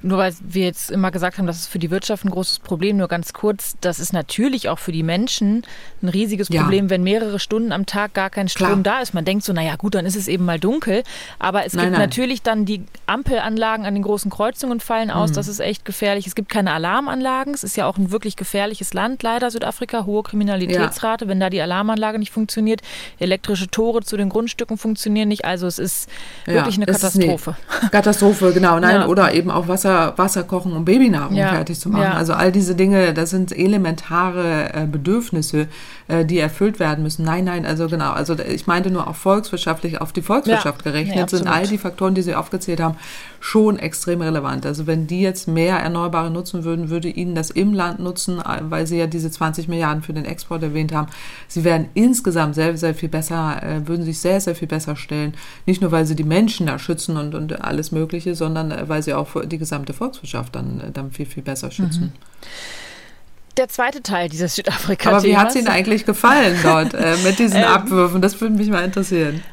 [0.02, 2.98] Nur weil wir jetzt immer gesagt haben, das ist für die Wirtschaft ein großes Problem,
[2.98, 5.64] nur ganz kurz, das ist natürlich auch für die Menschen
[6.02, 6.90] ein riesiges Problem, ja.
[6.90, 8.98] wenn mehrere Stunden am Tag gar kein Strom Klar.
[8.98, 9.14] da ist.
[9.14, 11.04] Man denkt so, naja gut, dann ist es eben mal dunkel.
[11.40, 12.02] Aber es nein, gibt nein.
[12.10, 15.32] natürlich dann die Ampelanlagen an den großen Kreuzungen fallen aus.
[15.32, 15.36] Mhm.
[15.36, 16.28] Das ist echt gefährlich.
[16.28, 17.54] Es gibt keine Alarmanlagen.
[17.54, 21.26] Es ist ja auch ein wirklich gefährliches Land, leider Südafrika, hohe Kriminalitätsrate.
[21.26, 21.30] Ja.
[21.30, 22.82] Wenn da die Alarmanlage nicht funktioniert,
[23.20, 25.46] elektrische Tore zu den Grundstücken funktionieren nicht.
[25.46, 26.10] Also es ist
[26.46, 27.56] ja, wirklich eine Katastrophe.
[27.82, 28.80] Eine Katastrophe, genau.
[28.80, 29.08] Nein, ja.
[29.08, 31.50] Oder eben auch Wasser, Wasser kochen, um Babynahrung ja.
[31.50, 32.14] fertig zu machen.
[32.14, 35.68] Also all diese Dinge, das sind elementare äh, Bedürfnisse,
[36.08, 37.26] äh, die erfüllt werden müssen.
[37.26, 38.12] Nein, nein, also genau.
[38.12, 42.22] Also ich meinte nur auch volkswirtschaftlich, auf die Volkswirtschaft gerechnet sind all die Faktoren, die
[42.22, 42.98] Sie aufgezählt haben,
[43.44, 44.66] schon extrem relevant.
[44.66, 48.88] Also wenn die jetzt mehr Erneuerbare nutzen würden, würde ihnen das im Land nutzen, weil
[48.88, 51.10] Sie ja diese 20 Milliarden für den Export erwähnt haben.
[51.50, 55.34] Sie werden insgesamt sehr, sehr viel besser, äh, würden sich sehr, sehr viel besser stellen.
[55.66, 59.04] Nicht nur, weil sie die Menschen da schützen und, und alles Mögliche, sondern äh, weil
[59.04, 62.14] sie auch die gesamte Volkswirtschaft dann, äh, dann viel, viel besser schützen.
[62.14, 63.58] Mhm.
[63.58, 65.22] der zweite Teil dieses Südafrika-Themas.
[65.22, 68.22] Aber wie hat es Ihnen eigentlich gefallen dort äh, mit diesen ähm, Abwürfen?
[68.22, 69.44] Das würde mich mal interessieren.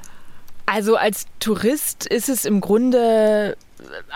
[0.67, 3.57] Also als Tourist ist es im Grunde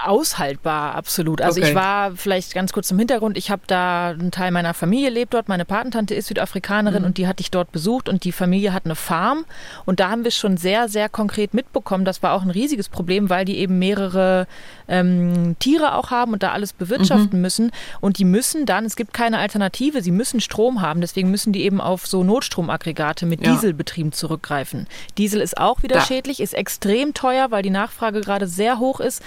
[0.05, 1.41] aushaltbar, absolut.
[1.41, 1.71] Also okay.
[1.71, 5.35] ich war vielleicht ganz kurz im Hintergrund, ich habe da einen Teil meiner Familie lebt
[5.35, 7.09] dort, meine Patentante ist Südafrikanerin mhm.
[7.09, 9.45] und die hatte ich dort besucht und die Familie hat eine Farm
[9.85, 13.31] und da haben wir schon sehr, sehr konkret mitbekommen, das war auch ein riesiges Problem,
[13.31, 14.47] weil die eben mehrere
[14.89, 17.43] ähm, Tiere auch haben und da alles bewirtschaften mhm.
[17.43, 21.53] müssen und die müssen dann, es gibt keine Alternative, sie müssen Strom haben, deswegen müssen
[21.53, 23.53] die eben auf so Notstromaggregate mit ja.
[23.53, 24.87] Dieselbetrieben zurückgreifen.
[25.19, 26.03] Diesel ist auch wieder ja.
[26.03, 29.23] schädlich, ist extrem teuer, weil die Nachfrage gerade sehr hoch ist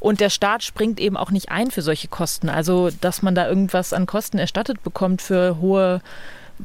[0.00, 2.48] und der Staat springt eben auch nicht ein für solche Kosten.
[2.48, 6.00] Also, dass man da irgendwas an Kosten erstattet bekommt für hohe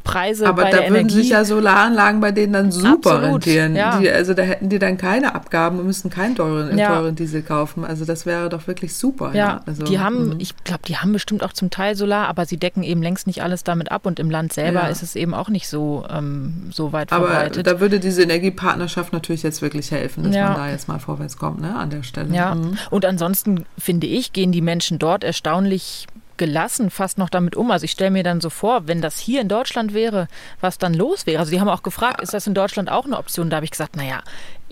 [0.03, 1.15] Preise Aber bei da der würden Energie.
[1.15, 3.75] sich ja Solaranlagen bei denen dann super Absolut, rentieren.
[3.75, 3.99] ja.
[3.99, 6.87] Die, also da hätten die dann keine Abgaben und müssten keinen teuren, Ja.
[6.95, 7.83] teuren Diesel kaufen.
[7.85, 9.31] Also das wäre doch wirklich super.
[9.33, 10.35] Ja, Also, die haben, mhm.
[10.39, 13.41] ich glaube, die haben bestimmt auch zum Teil Solar, aber sie decken eben längst nicht
[13.43, 14.87] alles damit ab und im Land selber Ja.
[14.87, 17.67] ist es eben auch nicht so, ähm, so weit aber verbreitet.
[17.67, 20.49] da würde diese Energiepartnerschaft natürlich jetzt wirklich helfen, dass Ja.
[20.49, 22.33] man da jetzt mal vorwärts kommt, ne, an der Stelle.
[22.33, 22.77] Ja, Mhm.
[22.89, 27.71] und ansonsten finde ich, gehen die Menschen dort erstaunlich gelassen fast noch damit um.
[27.71, 30.27] Also ich stelle mir dann so vor, wenn das hier in Deutschland wäre,
[30.61, 31.39] was dann los wäre.
[31.39, 33.49] Also die haben auch gefragt, ist das in Deutschland auch eine Option?
[33.49, 34.21] Da habe ich gesagt, naja,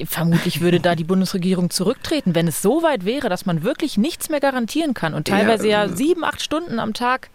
[0.06, 4.30] vermutlich würde da die Bundesregierung zurücktreten, wenn es so weit wäre, dass man wirklich nichts
[4.30, 7.30] mehr garantieren kann und teilweise ja, Ja, sieben, acht Stunden am Tag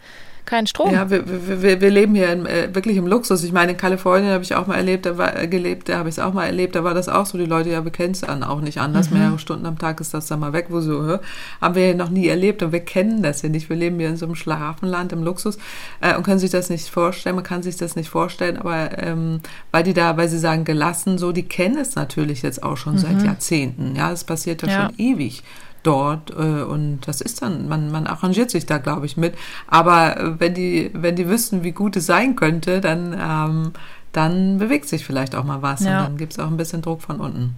[0.51, 0.93] keinen Strom.
[0.93, 1.25] Ja, wir,
[1.63, 3.43] wir, wir- leben hier in, äh, wirklich im Luxus.
[3.43, 6.09] Ich meine, in Kalifornien habe ich auch mal erlebt, da war, äh, gelebt, da habe
[6.09, 7.39] ich es auch mal erlebt, da war das auch so.
[7.39, 9.11] Die Leute, ja, wir kennen es dann auch nicht anders.
[9.11, 11.19] Mehrere Stunden am Tag ist das dann mal weg, wo so, hä?
[11.61, 13.69] haben wir ja noch nie erlebt und wir kennen das ja nicht.
[13.71, 15.57] Wir leben hier in so einem Schlafenland im Luxus
[16.01, 17.37] äh, und können sich das nicht vorstellen.
[17.37, 19.41] Man kann sich das nicht vorstellen, aber ähm,
[19.73, 22.99] weil die da, weil sie sagen gelassen, so, die kennen es natürlich jetzt auch schon
[22.99, 23.95] seit Jahrzehnten.
[23.97, 24.87] Ja, es passiert ja, Ja.
[24.87, 25.43] schon ewig
[25.83, 29.35] dort äh, und das ist dann, man, man arrangiert sich da, glaube ich, mit.
[29.67, 33.73] Aber äh, wenn die, wenn die wüssten, wie gut es sein könnte, dann, ähm,
[34.13, 35.99] dann bewegt sich vielleicht auch mal was Ja.
[36.01, 37.55] und dann gibt es auch ein bisschen Druck von unten.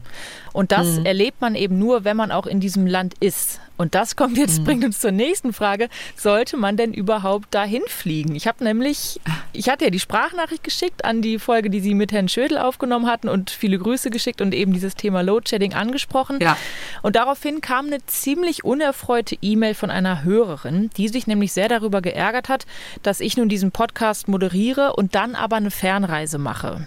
[0.52, 1.06] Und das Mhm.
[1.06, 3.58] erlebt man eben nur, wenn man auch in diesem Land ist.
[3.83, 4.64] Und das kommt jetzt, Mhm.
[4.64, 5.88] bringt uns zur nächsten Frage.
[6.16, 8.37] Sollte man denn überhaupt dahin fliegen?
[8.37, 9.21] Ich habe nämlich,
[9.53, 13.09] ich hatte ja die Sprachnachricht geschickt an die Folge, die Sie mit Herrn Schödel aufgenommen
[13.09, 16.38] hatten und viele Grüße geschickt und eben dieses Thema Loadshedding angesprochen.
[16.40, 16.57] Ja.
[17.03, 22.01] Und daraufhin kam eine ziemlich unerfreute E-Mail von einer Hörerin, die sich nämlich sehr darüber
[22.03, 22.66] geärgert hat,
[23.03, 26.87] dass ich nun diesen Podcast moderiere und dann aber eine Fernreise mache.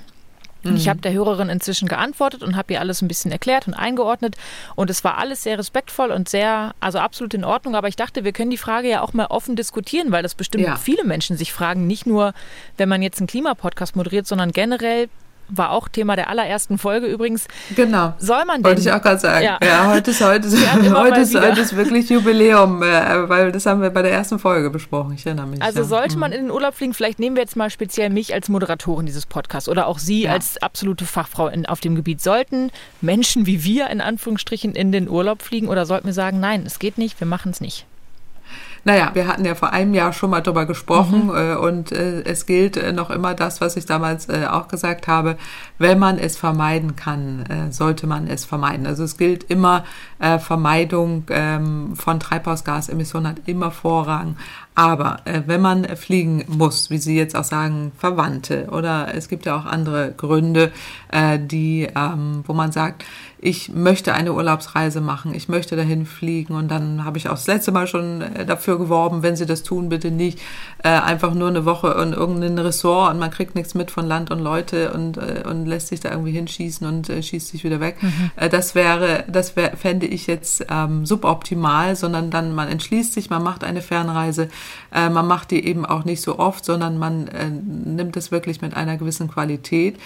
[0.66, 3.74] Und Ich habe der Hörerin inzwischen geantwortet und habe ihr alles ein bisschen erklärt und
[3.74, 4.36] eingeordnet.
[4.76, 7.76] Und es war alles sehr respektvoll und sehr, also absolut in Ordnung.
[7.76, 10.64] Aber ich dachte, wir können die Frage ja auch mal offen diskutieren, weil das bestimmt
[10.64, 10.76] Ja.
[10.76, 11.88] viele Menschen sich fragen.
[11.88, 12.34] Nicht nur,
[12.78, 15.10] wenn man jetzt einen Klimapodcast moderiert, sondern generell
[15.50, 17.48] war auch Thema der allerersten Folge übrigens.
[17.76, 18.14] Genau.
[18.18, 18.66] Soll man denn?
[18.66, 19.44] Wollte ich auch gerade sagen.
[19.44, 19.60] Ja.
[19.64, 19.92] Ja.
[19.94, 20.48] heute ist heute,
[20.96, 24.70] heute ist, heute ist wirklich Jubiläum, äh, weil das haben wir bei der ersten Folge
[24.70, 25.14] besprochen.
[25.14, 25.62] Ich erinnere mich.
[25.62, 25.86] Also ja.
[25.86, 29.06] sollte man in den Urlaub fliegen, vielleicht nehmen wir jetzt mal speziell mich als Moderatorin
[29.06, 30.32] dieses Podcasts oder auch Sie Ja.
[30.32, 32.22] als absolute Fachfrau in, auf dem Gebiet.
[32.22, 36.64] Sollten Menschen wie wir in Anführungsstrichen in den Urlaub fliegen oder sollten wir sagen, nein,
[36.66, 37.86] es geht nicht, wir machen es nicht?
[38.88, 41.36] Naja, wir hatten ja vor einem Jahr schon mal drüber gesprochen Mhm.
[41.36, 45.08] äh, und äh, es gilt äh, noch immer das, was ich damals äh, auch gesagt
[45.08, 45.38] habe.
[45.80, 48.86] Wenn man es vermeiden kann, äh, sollte man es vermeiden.
[48.86, 49.86] Also es gilt immer,
[50.20, 54.38] äh, Vermeidung ähm, von Treibhausgasemissionen hat immer Vorrang.
[54.78, 59.56] Aber wenn man fliegen muss, wie Sie jetzt auch sagen, Verwandte oder es gibt ja
[59.56, 60.74] auch andere Gründe,
[61.38, 63.06] die, ähm, wo man sagt,
[63.46, 67.46] ich möchte eine Urlaubsreise machen, ich möchte dahin fliegen und dann habe ich auch das
[67.46, 70.40] letzte Mal schon äh, dafür geworben, wenn Sie das tun, bitte nicht
[70.84, 74.32] äh, einfach nur eine Woche in irgendein Ressort und man kriegt nichts mit von Land
[74.32, 77.80] und Leute und, äh, und lässt sich da irgendwie hinschießen und äh, schießt sich wieder
[77.80, 77.98] weg.
[78.36, 83.30] Äh, das wäre, das wär, fände ich jetzt ähm, suboptimal, sondern dann man entschließt sich,
[83.30, 84.50] man macht eine Fernreise,
[84.92, 87.30] äh, man macht die eben auch nicht so oft, sondern man
[87.96, 89.98] nimmt es wirklich mit einer gewissen Qualität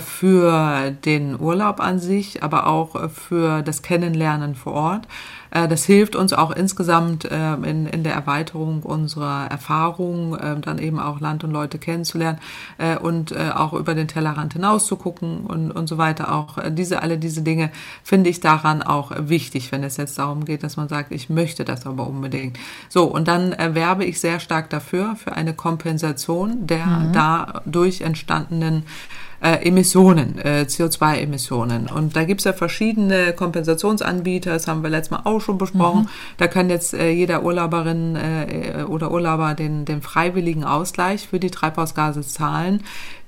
[0.00, 5.08] für den Urlaub an sich, aber auch äh, für das Kennenlernen vor Ort.
[5.50, 10.98] Äh, Das hilft uns auch insgesamt äh, in, in der Erweiterung unserer Erfahrung, dann eben
[10.98, 12.38] auch Land und Leute kennenzulernen
[13.02, 16.34] und auch über den Tellerrand hinaus zu gucken und, und so weiter.
[16.34, 17.70] Auch diese, alle diese Dinge
[18.02, 21.64] finde ich daran auch wichtig, wenn es jetzt darum geht, dass man sagt, ich möchte
[21.64, 22.58] das aber unbedingt.
[22.88, 28.84] So, und dann werbe ich sehr stark dafür, für eine Kompensation der dadurch entstandenen
[29.40, 31.88] äh, Emissionen, äh, CO2-Emissionen.
[31.88, 36.08] Und da gibt's ja verschiedene Kompensationsanbieter, das haben wir letztes Mal auch schon besprochen.
[36.36, 41.50] Da kann jetzt äh, jeder Urlauberin äh, oder Urlauber den, den freiwilligen Ausgleich für die
[41.50, 42.82] Treibhausgase zahlen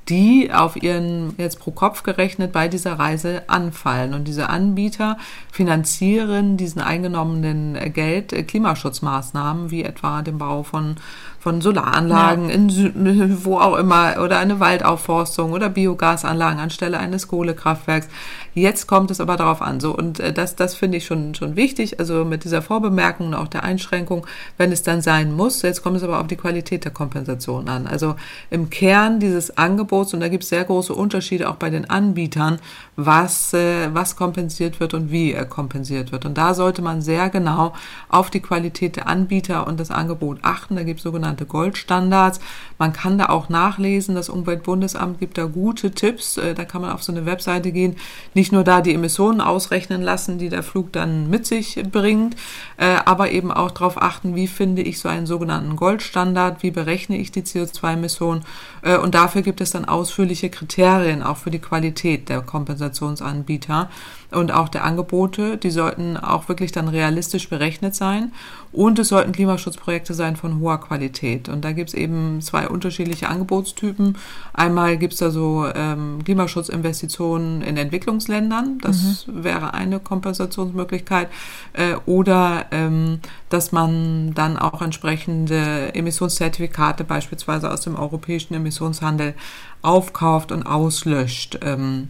[0.08, 4.14] die auf ihren jetzt pro Kopf gerechnet bei dieser Reise anfallen.
[4.14, 5.16] Und diese Anbieter
[5.50, 10.96] finanzieren diesen eingenommenen Geld äh, Klimaschutzmaßnahmen, wie etwa den Bau von
[11.42, 12.54] von Solaranlagen, ja.
[12.54, 18.06] in, wo auch immer, oder eine Waldaufforstung oder Biogasanlagen anstelle eines Kohlekraftwerks.
[18.54, 19.80] Jetzt kommt es aber darauf an.
[19.80, 21.98] So, und äh, das, das finde ich schon, schon wichtig.
[21.98, 24.24] Also mit dieser Vorbemerkung und auch der Einschränkung,
[24.56, 25.62] wenn es dann sein muss.
[25.62, 27.88] Jetzt kommt es aber auf die Qualität der Kompensation an.
[27.88, 28.14] Also
[28.50, 32.60] im Kern dieses Angebots, und da gibt es sehr große Unterschiede auch bei den Anbietern,
[32.94, 36.26] was, äh, was kompensiert wird und wie äh, kompensiert wird.
[36.26, 37.72] Und da sollte man sehr genau
[38.10, 40.76] auf die Qualität der Anbieter und das Angebot achten.
[40.76, 42.40] Da gibt es sogenannte Goldstandards.
[42.78, 44.14] Man kann da auch nachlesen.
[44.14, 46.36] Das Umweltbundesamt gibt da gute Tipps.
[46.36, 47.96] Äh, da kann man auf so eine Webseite gehen.
[48.34, 52.36] Nicht nur da die Emissionen ausrechnen lassen, die der Flug dann mit sich bringt,
[52.76, 57.16] äh, aber eben auch darauf achten, wie finde ich so einen sogenannten Goldstandard, wie berechne
[57.18, 58.44] ich die CO2-Emissionen.
[58.82, 63.90] Äh, und dafür gibt es dann ausführliche Kriterien auch für die Qualität der Kompensationsanbieter
[64.32, 65.56] und auch der Angebote.
[65.56, 68.32] Die sollten auch wirklich dann realistisch berechnet sein.
[68.72, 71.21] Und es sollten Klimaschutzprojekte sein von hoher Qualität.
[71.22, 74.16] Und da gibt es eben zwei unterschiedliche Angebotstypen.
[74.52, 78.78] Einmal gibt es da so ähm, Klimaschutzinvestitionen in Entwicklungsländern.
[78.80, 79.44] Das mhm.
[79.44, 81.28] wäre eine Kompensationsmöglichkeit.
[81.72, 89.34] Äh, oder ähm, dass man dann auch entsprechende Emissionszertifikate beispielsweise aus dem europäischen Emissionshandel
[89.82, 91.58] aufkauft und auslöscht.
[91.62, 92.08] Ähm,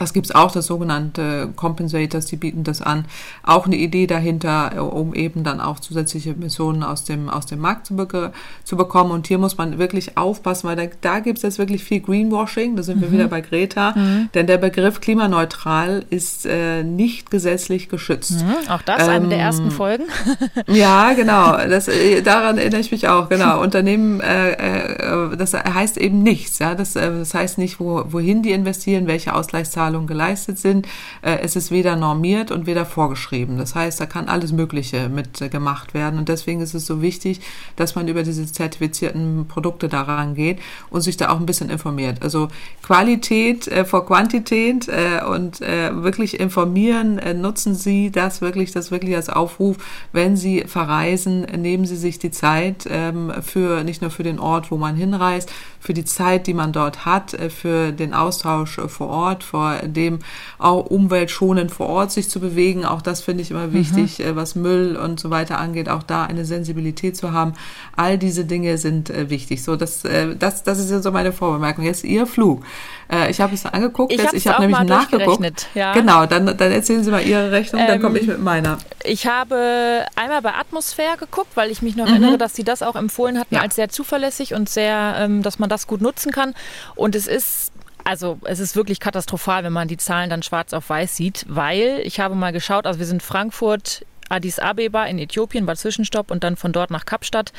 [0.00, 3.04] das gibt es auch, das sogenannte Compensators, die bieten das an.
[3.42, 7.58] Auch eine Idee dahinter, äh, um eben dann auch zusätzliche Emissionen aus dem, aus dem
[7.58, 8.32] Markt zu, be
[8.64, 9.10] zu bekommen.
[9.10, 12.76] Und hier muss man wirklich aufpassen, weil da, da gibt es jetzt wirklich viel Greenwashing.
[12.76, 13.02] Da sind mhm.
[13.02, 13.92] wir wieder bei Greta.
[13.94, 14.30] Mhm.
[14.32, 18.42] Denn der Begriff klimaneutral ist äh, nicht gesetzlich geschützt.
[18.42, 18.70] Mhm.
[18.70, 20.04] Auch das, ähm, eine der ähm, ersten Folgen.
[20.66, 21.58] ja, genau.
[21.68, 23.28] Das, äh, daran erinnere ich mich auch.
[23.28, 23.60] Genau.
[23.60, 26.58] Unternehmen, äh, äh, das heißt eben nichts.
[26.58, 26.74] Ja?
[26.74, 30.86] Das, das heißt nicht, wo, wohin die investieren, welche Ausgleichszahlungen Zahlungen geleistet sind.
[31.22, 33.58] Äh, es ist weder normiert und weder vorgeschrieben.
[33.58, 36.18] Das heißt, da kann alles Mögliche mit äh, gemacht werden.
[36.18, 37.40] Und deswegen ist es so wichtig,
[37.76, 40.58] dass man über diese zertifizierten Produkte daran geht
[40.90, 42.22] und sich da auch ein bisschen informiert.
[42.22, 42.48] Also
[42.82, 48.90] Qualität äh, vor Quantität äh, und äh, wirklich informieren, äh, nutzen Sie das wirklich, das
[48.90, 49.76] wirklich als Aufruf,
[50.12, 54.70] wenn Sie verreisen, nehmen Sie sich die Zeit ähm, für nicht nur für den Ort,
[54.70, 55.50] wo man hinreist,
[55.80, 60.20] für die Zeit, die man dort hat, für den Austausch vor Ort, vor dem
[60.58, 62.84] auch umweltschonend vor Ort sich zu bewegen.
[62.84, 63.72] Auch das finde ich immer mhm.
[63.72, 64.36] wichtig, mhm.
[64.36, 67.54] was Müll und so weiter angeht, auch da eine Sensibilität zu haben.
[67.96, 69.62] All diese Dinge sind äh, wichtig.
[69.62, 71.84] So, das, äh, das, das ist ja so meine Vorbemerkung.
[71.84, 72.62] Jetzt Ihr Flug.
[73.10, 75.68] Äh, ich habe es angeguckt, ich, habe nämlich nachgeguckt.
[75.74, 75.94] Ja.
[75.94, 78.78] Genau, dann, dann erzählen Sie mal Ihre Rechnung, ähm, dann komme ich mit meiner.
[79.04, 82.12] Ich habe einmal bei Atmosphäre geguckt, weil ich mich noch mhm.
[82.12, 83.62] erinnere, dass Sie das auch empfohlen hatten ja.
[83.62, 86.54] als sehr zuverlässig und sehr, ähm, dass man das gut nutzen kann.
[86.94, 87.72] Und es ist
[88.04, 92.00] also es ist wirklich katastrophal, wenn man die Zahlen dann schwarz auf weiß sieht, weil
[92.02, 96.42] ich habe mal geschaut, also wir sind Frankfurt, Addis Abeba in Äthiopien war Zwischenstopp und
[96.44, 97.52] dann von dort nach Kapstadt.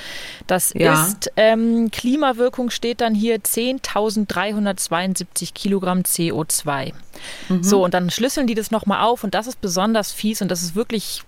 [0.48, 1.06] Das ja.
[1.06, 6.94] ist ähm, Klimawirkung steht dann hier 10.372 Kilogramm CO2.
[7.50, 7.64] Mhm.
[7.64, 10.64] So und dann schlüsseln die das nochmal auf und das ist besonders fies und das
[10.64, 11.24] ist wirklich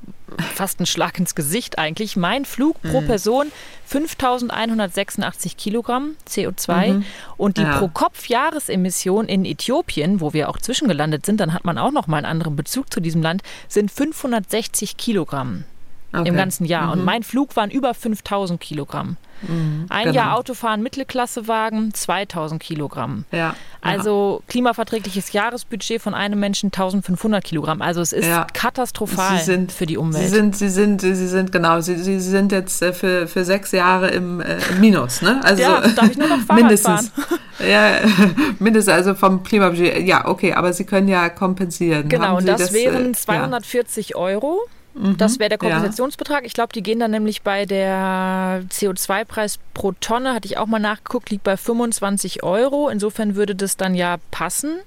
[0.53, 2.15] fast ein Schlag ins Gesicht eigentlich.
[2.15, 3.07] Mein Flug pro mhm.
[3.07, 3.51] Person
[3.85, 7.05] 5186 Kilogramm CO2 mhm.
[7.37, 7.77] und die ja.
[7.77, 12.25] Pro-Kopf-Jahresemission in Äthiopien, wo wir auch zwischengelandet sind, dann hat man auch noch mal einen
[12.25, 15.65] anderen Bezug zu diesem Land, sind 560 Kilogramm
[16.13, 16.29] okay.
[16.29, 16.87] im ganzen Jahr.
[16.87, 16.91] Mhm.
[16.91, 19.17] Und mein Flug waren über 5000 Kilogramm.
[19.47, 20.15] Mhm, Ein genau.
[20.15, 23.25] Jahr Autofahren Mittelklassewagen 2000 Kilogramm.
[23.31, 24.45] Ja, also ja.
[24.47, 27.81] klimaverträgliches Jahresbudget von einem Menschen 1500 Kilogramm.
[27.81, 28.47] Also es ist ja.
[28.53, 30.23] katastrophal sind, für die Umwelt.
[30.23, 33.71] Sie sind, Sie sind, Sie sind genau, Sie, Sie sind jetzt äh, für, für sechs
[33.71, 35.41] Jahre im, äh, im Minus, ne?
[35.43, 37.09] Also ja, darf ich nur noch Fahrrad mindestens.
[37.09, 37.39] Fahren.
[37.59, 37.99] Ja,
[38.59, 40.05] mindestens also vom Klimabudget.
[40.07, 42.09] Ja, okay, aber Sie können ja kompensieren.
[42.09, 44.59] Genau, und das, das, wären 240 äh, Euro.
[44.93, 45.17] Mhm.
[45.17, 46.41] Das wäre der Kompensationsbetrag.
[46.41, 46.47] Ja.
[46.47, 50.79] Ich glaube, die gehen dann nämlich bei der CO2-Preis pro Tonne, hatte ich auch mal
[50.79, 52.89] nachgeguckt, liegt bei 25 Euro.
[52.89, 54.79] Insofern würde das dann ja passen.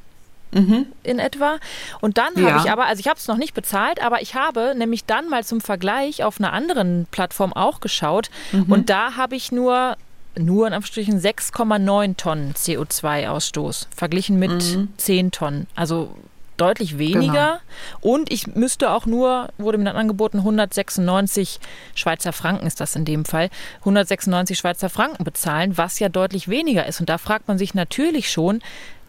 [0.52, 0.86] Mhm.
[1.02, 1.58] in etwa.
[2.00, 2.52] Und dann ja.
[2.52, 5.28] habe ich aber, also ich habe es noch nicht bezahlt, aber ich habe nämlich dann
[5.28, 8.72] mal zum Vergleich auf einer anderen Plattform auch geschaut mhm.
[8.72, 9.96] und da habe ich nur
[10.38, 14.88] nur in Anführungsstrichen 6,9 Tonnen CO2-Ausstoß verglichen mit mhm.
[14.96, 15.66] 10 Tonnen.
[15.74, 16.14] Also
[16.56, 17.60] deutlich weniger.
[18.00, 18.14] Genau.
[18.14, 21.60] Und ich müsste auch nur, wurde mir dann angeboten, 196
[21.94, 26.86] Schweizer Franken ist das in dem Fall, 196 Schweizer Franken bezahlen, was ja deutlich weniger
[26.86, 27.00] ist.
[27.00, 28.60] Und da fragt man sich natürlich schon,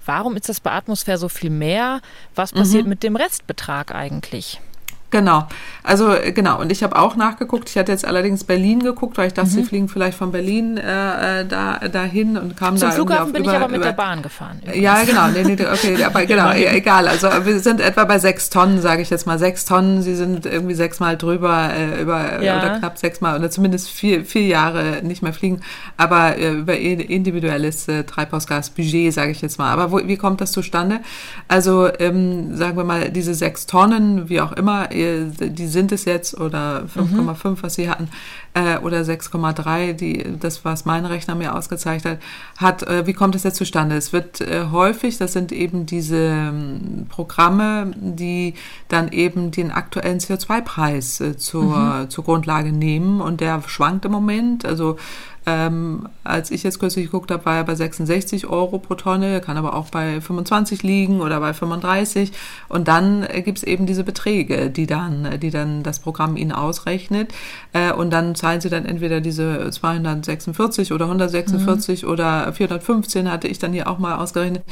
[0.06, 2.02] warum ist das bei Atmosphäre so viel mehr?
[2.36, 2.90] Was passiert mhm.
[2.90, 4.60] mit dem Restbetrag eigentlich?
[5.10, 5.48] Genau.
[5.84, 6.60] Also äh, genau.
[6.60, 7.70] Und ich habe auch nachgeguckt.
[7.70, 9.54] Ich hatte jetzt allerdings Berlin geguckt, weil ich dachte, mhm.
[9.54, 13.34] sie fliegen vielleicht von Berlin äh, äh da dahin und kamen Zum da Flughafen auf,
[13.34, 14.60] bin über, ich aber mit über, der Bahn gefahren.
[14.64, 14.84] Übrigens.
[14.84, 15.28] Ja, genau.
[15.28, 17.08] Nee, nee, okay, aber genau, egal.
[17.08, 19.40] Also wir sind etwa bei sechs Tonnen, sage ich jetzt mal.
[19.40, 20.02] Sechs Tonnen.
[20.02, 22.58] Sie sind irgendwie sechsmal drüber äh, über ja.
[22.58, 25.62] oder knapp sechsmal oder zumindest vier, vier Jahre nicht mehr fliegen.
[25.96, 29.72] Aber äh, über individuelles äh, Treibhausgasbudget, sage ich jetzt mal.
[29.72, 31.00] Aber wo, wie kommt das zustande?
[31.48, 36.40] Also ähm, sagen wir mal diese sechs Tonnen, wie auch immer die sind es jetzt
[36.40, 37.58] oder 5,5, mhm.
[37.62, 38.10] was sie hatten,
[38.54, 42.22] äh, oder 6,3, die das, was mein Rechner mir ausgezeichnet
[42.58, 42.84] hat.
[42.84, 43.96] Äh, wie kommt es jetzt zustande?
[43.96, 48.54] Es wird äh, häufig, das sind eben diese ähm, Programme, die
[48.88, 52.10] dann eben den aktuellen CO2-Preis äh, zur, mhm.
[52.10, 54.66] zur Grundlage nehmen und der schwankt im Moment.
[54.66, 54.98] Also
[55.48, 59.56] ähm, als ich jetzt kürzlich geguckt habe, war er bei 66 Euro pro Tonne, kann
[59.56, 62.34] aber auch bei 25 liegen oder bei 35.
[62.68, 66.52] Und dann äh, gibt es eben diese Beträge, die dann, die dann das Programm Ihnen
[66.52, 67.34] ausrechnet.
[67.72, 72.10] Äh, und dann zahlen Sie dann entweder diese 246 oder 146 mhm.
[72.10, 74.64] oder 415 hatte ich dann hier auch mal ausgerechnet.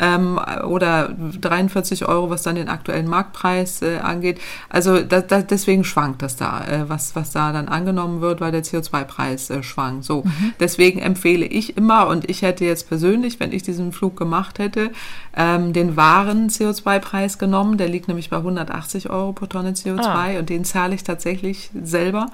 [0.00, 4.40] Ähm, oder 43 Euro, was dann den aktuellen Marktpreis äh, angeht.
[4.68, 8.50] Also da, da, deswegen schwankt das da, äh, was, was da dann angenommen wird, weil
[8.50, 10.02] der CO2-Preis äh, schwankt.
[10.02, 10.52] So, Mhm.
[10.60, 14.90] Deswegen empfehle ich immer, und ich hätte jetzt persönlich, wenn ich diesen Flug gemacht hätte,
[15.36, 17.76] ähm, den wahren CO2-Preis genommen.
[17.78, 20.38] Der liegt nämlich bei 180 Euro pro Tonne CO2 ah.
[20.38, 22.26] und den zahle ich tatsächlich selber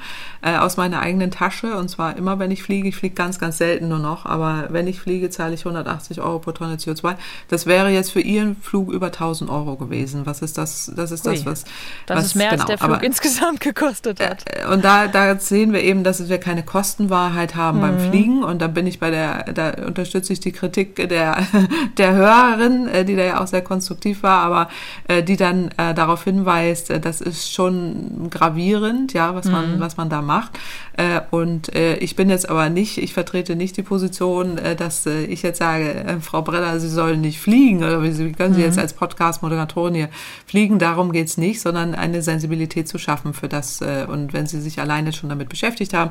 [0.43, 1.77] äh, aus meiner eigenen Tasche.
[1.77, 2.89] Und zwar immer, wenn ich fliege.
[2.89, 6.39] Ich fliege ganz, ganz selten nur noch, aber wenn ich fliege, zahle ich 180 Euro
[6.39, 7.17] pro Tonne CO2.
[7.49, 10.27] Das wäre jetzt für Ihren Flug über 1000 Euro gewesen.
[10.27, 10.93] Was ist das?
[10.95, 11.65] Das ist das, was.
[12.07, 14.45] Das was, ist mehr genau, als der Flug aber, insgesamt gekostet hat.
[14.47, 17.80] Äh, und da, da sehen wir eben, dass wir keine Kostenwahrheit haben mhm.
[17.81, 18.45] Beim Fliegen.
[18.45, 21.39] Und da bin ich bei der, da unterstütze ich die Kritik der,
[21.97, 24.69] der Hörerin, äh, die da ja auch sehr konstruktiv war, aber
[25.09, 29.81] äh, die dann äh, darauf hinweist, äh, das ist schon gravierend, ja, was man, mhm.
[29.81, 30.59] was man da macht.
[30.97, 35.43] Äh, und äh, ich bin jetzt aber nicht, ich vertrete nicht die Position, dass ich
[35.43, 38.67] jetzt sage, Frau Breller, Sie sollen nicht fliegen oder wie können Sie mhm.
[38.67, 40.09] jetzt als Podcast-Moderatorin hier
[40.47, 40.79] fliegen?
[40.79, 43.81] Darum geht's nicht, sondern eine Sensibilität zu schaffen für das.
[43.81, 46.11] Und wenn Sie sich alleine schon damit beschäftigt haben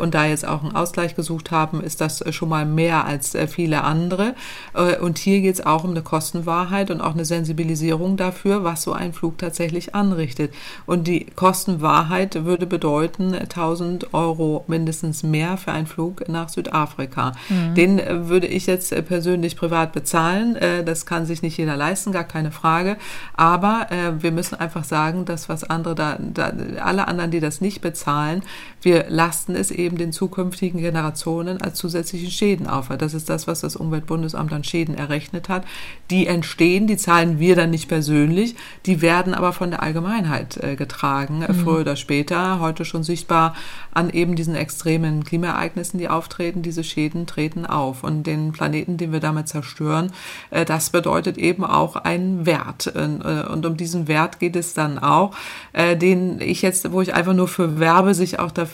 [0.00, 3.34] und da jetzt auch einen Ausgleich gesucht haben, ist das äh, schon mal mehr als
[3.34, 4.34] äh, viele andere.
[4.74, 8.82] Äh, und hier geht es auch um eine Kostenwahrheit und auch eine Sensibilisierung dafür, was
[8.82, 10.52] so ein Flug tatsächlich anrichtet.
[10.86, 17.32] Und die Kostenwahrheit würde bedeuten 1000 Euro mindestens mehr für einen Flug nach Südafrika.
[17.48, 17.74] Mhm.
[17.74, 20.56] Den würde ich jetzt persönlich privat bezahlen.
[20.84, 22.96] Das kann sich nicht jeder leisten, gar keine Frage.
[23.34, 23.86] Aber
[24.18, 28.42] wir müssen einfach sagen, dass was andere da, da alle anderen, die das nicht bezahlen,
[28.82, 32.88] wir lasten es eben den zukünftigen Generationen als zusätzlichen Schäden auf.
[32.88, 35.64] Das ist das, was das Umweltbundesamt an Schäden errechnet hat.
[36.10, 38.54] Die entstehen, die zahlen wir dann nicht persönlich,
[38.86, 41.56] die werden aber von der Allgemeinheit äh, getragen, äh, mhm.
[41.56, 43.54] früher oder später, heute schon sichtbar
[43.92, 46.62] an eben diesen extremen Klimaereignissen, die auftreten.
[46.62, 48.04] Diese Schäden treten auf.
[48.04, 50.12] Und den Planeten, den wir damit zerstören,
[50.50, 52.86] äh, das bedeutet eben auch einen Wert.
[52.88, 55.34] Und um diesen Wert geht es dann auch,
[55.74, 58.67] den ich jetzt, wo ich einfach nur für werbe, sich auch dafür,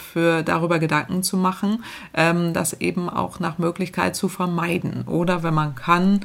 [0.45, 5.05] darüber Gedanken zu machen, ähm, das eben auch nach Möglichkeit zu vermeiden.
[5.07, 6.21] Oder wenn man kann,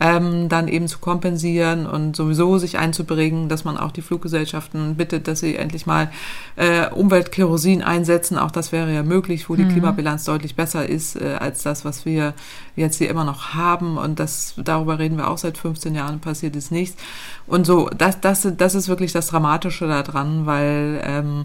[0.00, 5.28] ähm, dann eben zu kompensieren und sowieso sich einzubringen, dass man auch die Fluggesellschaften bittet,
[5.28, 6.10] dass sie endlich mal
[6.56, 8.36] äh, Umweltkerosin einsetzen.
[8.36, 9.70] Auch das wäre ja möglich, wo die mhm.
[9.70, 12.34] Klimabilanz deutlich besser ist äh, als das, was wir
[12.76, 13.96] jetzt hier immer noch haben.
[13.96, 17.00] Und das, darüber reden wir auch seit 15 Jahren, passiert ist nichts.
[17.46, 21.44] Und so, das, das, das ist wirklich das Dramatische daran, weil ähm,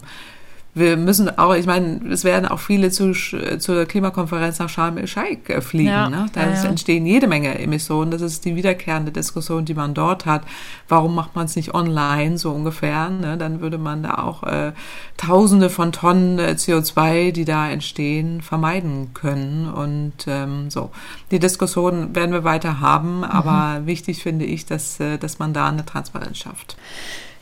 [0.72, 5.52] wir müssen auch, ich meine, es werden auch viele zu, zur Klimakonferenz nach Sharm el-Sheikh
[5.52, 5.88] äh, fliegen.
[5.88, 6.26] Ja, ne?
[6.32, 6.64] Da ja, ja.
[6.64, 8.12] entstehen jede Menge Emissionen.
[8.12, 10.42] Das ist die wiederkehrende Diskussion, die man dort hat.
[10.88, 13.10] Warum macht man es nicht online, so ungefähr?
[13.10, 13.36] Ne?
[13.36, 14.72] Dann würde man da auch äh,
[15.16, 19.68] Tausende von Tonnen äh, CO2, die da entstehen, vermeiden können.
[19.68, 20.90] Und ähm, so,
[21.32, 23.24] die Diskussion werden wir weiter haben.
[23.24, 23.86] Aber mhm.
[23.86, 26.76] wichtig finde ich, dass, äh, dass man da eine Transparenz schafft.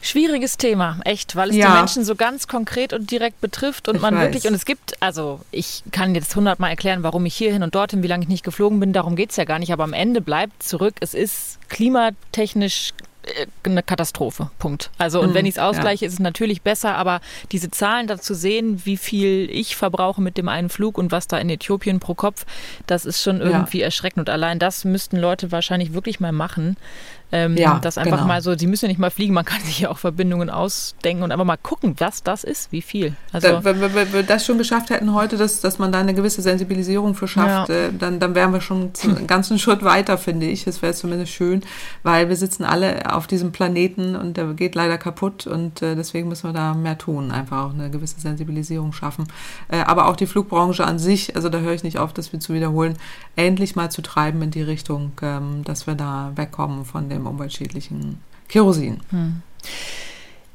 [0.08, 1.66] Schwieriges Thema, echt, weil es ja.
[1.66, 4.22] die Menschen so ganz konkret und direkt betrifft und ich man weiß.
[4.22, 8.02] wirklich, und es gibt, also ich kann jetzt hundertmal erklären, warum ich hierhin und dorthin,
[8.02, 10.22] wie lange ich nicht geflogen bin, darum geht es ja gar nicht, aber am Ende
[10.22, 12.94] bleibt zurück, es ist klimatechnisch
[13.24, 14.50] äh, eine Katastrophe.
[14.58, 14.90] Punkt.
[14.96, 16.08] Also, und mhm, wenn ich es ausgleiche, ja.
[16.08, 17.20] ist es natürlich besser, aber
[17.52, 21.38] diese Zahlen dazu sehen, wie viel ich verbrauche mit dem einen Flug und was da
[21.38, 22.46] in Äthiopien pro Kopf,
[22.86, 23.84] das ist schon irgendwie ja.
[23.84, 24.20] erschreckend.
[24.20, 26.76] Und allein das müssten Leute wahrscheinlich wirklich mal machen.
[27.30, 28.26] Ähm, ja, das einfach genau.
[28.26, 31.22] mal so, sie müssen ja nicht mal fliegen, man kann sich ja auch Verbindungen ausdenken
[31.22, 33.14] und einfach mal gucken, was das ist, wie viel.
[33.32, 36.14] Also, da, wenn, wenn, wir das schon geschafft hätten heute, dass, dass man da eine
[36.14, 37.74] gewisse Sensibilisierung für schafft, ja.
[37.74, 40.64] äh, dann, dann wären wir schon einen ganzen Schritt weiter, finde ich.
[40.64, 41.62] Das wäre zumindest schön,
[42.02, 46.28] weil wir sitzen alle auf diesem Planeten und der geht leider kaputt und äh, deswegen
[46.28, 49.26] müssen wir da mehr tun, einfach auch eine gewisse Sensibilisierung schaffen.
[49.68, 52.40] Äh, aber auch die Flugbranche an sich, also da höre ich nicht auf, das wir
[52.40, 52.96] zu wiederholen,
[53.36, 58.20] endlich mal zu treiben in die Richtung, ähm, dass wir da wegkommen von dem umweltschädlichen
[58.48, 59.00] Kerosin.
[59.10, 59.42] Hm.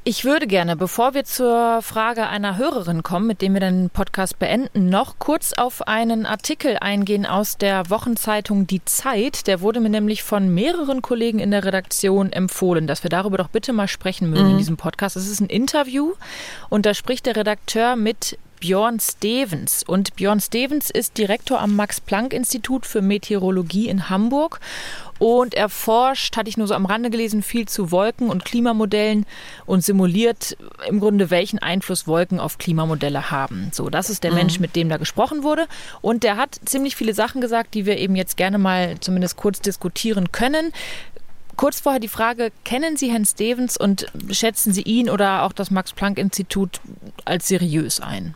[0.06, 4.38] Ich würde gerne, bevor wir zur Frage einer Hörerin kommen, mit dem wir den Podcast
[4.38, 9.48] beenden, noch kurz auf einen Artikel eingehen aus der Wochenzeitung Die Zeit.
[9.48, 13.48] Der wurde mir nämlich von mehreren Kollegen in der Redaktion empfohlen, dass wir darüber doch
[13.48, 14.52] bitte mal sprechen mögen mhm.
[14.52, 15.16] in diesem Podcast.
[15.16, 16.12] Es ist ein Interview
[16.68, 19.84] und da spricht der Redakteur mit Björn Stevens.
[19.86, 24.62] Und Björn Stevens ist Direktor am Max-Planck-Institut für Meteorologie in Hamburg.
[25.20, 29.26] Und er forscht, hatte ich nur so am Rande gelesen, viel zu Wolken und Klimamodellen
[29.66, 30.56] und simuliert
[30.88, 33.70] im Grunde, welchen Einfluss Wolken auf Klimamodelle haben.
[33.74, 34.38] So, das ist der mhm.
[34.38, 35.68] Mensch, mit dem da gesprochen wurde.
[36.00, 39.60] Und der hat ziemlich viele Sachen gesagt, die wir eben jetzt gerne mal zumindest kurz
[39.60, 40.72] diskutieren können.
[41.58, 45.70] Kurz vorher die Frage, kennen Sie Herrn Stevens und schätzen Sie ihn oder auch das
[45.70, 46.80] Max-Planck-Institut
[47.26, 48.36] als seriös ein?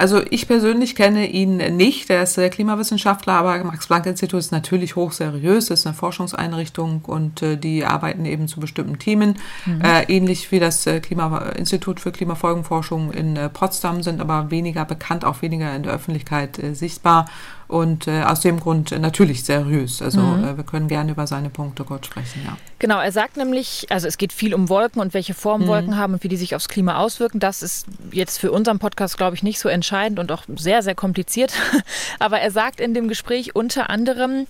[0.00, 2.08] Also ich persönlich kenne ihn nicht.
[2.08, 8.24] Er ist Klimawissenschaftler, aber Max-Planck-Institut ist natürlich hochseriös, ist eine Forschungseinrichtung und äh, die arbeiten
[8.24, 9.36] eben zu bestimmten Themen.
[9.66, 9.82] Mhm.
[9.82, 14.86] Äh, ähnlich wie das äh, Klima Institut für Klimafolgenforschung in äh, Potsdam, sind aber weniger
[14.86, 17.26] bekannt, auch weniger in der Öffentlichkeit äh, sichtbar
[17.70, 20.02] und äh, aus dem Grund natürlich seriös.
[20.02, 20.44] Also mhm.
[20.44, 22.56] äh, wir können gerne über seine Punkte kurz sprechen, ja.
[22.80, 25.66] Genau, er sagt nämlich, also es geht viel um Wolken und welche Form mhm.
[25.68, 27.38] Wolken haben und wie die sich aufs Klima auswirken.
[27.38, 30.94] Das ist jetzt für unseren Podcast, glaube ich, nicht so entscheidend und auch sehr, sehr
[30.96, 31.52] kompliziert.
[32.18, 34.46] Aber er sagt in dem Gespräch unter anderem,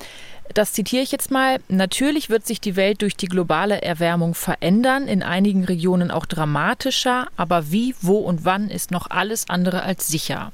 [0.54, 5.06] das zitiere ich jetzt mal, natürlich wird sich die Welt durch die globale Erwärmung verändern,
[5.06, 10.08] in einigen Regionen auch dramatischer, aber wie, wo und wann ist noch alles andere als
[10.08, 10.50] sicher.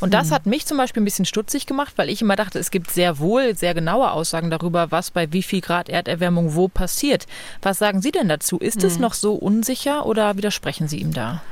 [0.00, 0.34] Und das mhm.
[0.34, 3.18] hat mich zum Beispiel ein bisschen stutzig gemacht, weil ich immer dachte, es gibt sehr
[3.18, 7.26] wohl sehr genaue Aussagen darüber, was bei wie viel Grad Erderwärmung wo passiert.
[7.62, 8.58] Was sagen Sie denn dazu?
[8.58, 9.02] Ist es mhm.
[9.02, 11.42] noch so unsicher oder widersprechen Sie ihm da?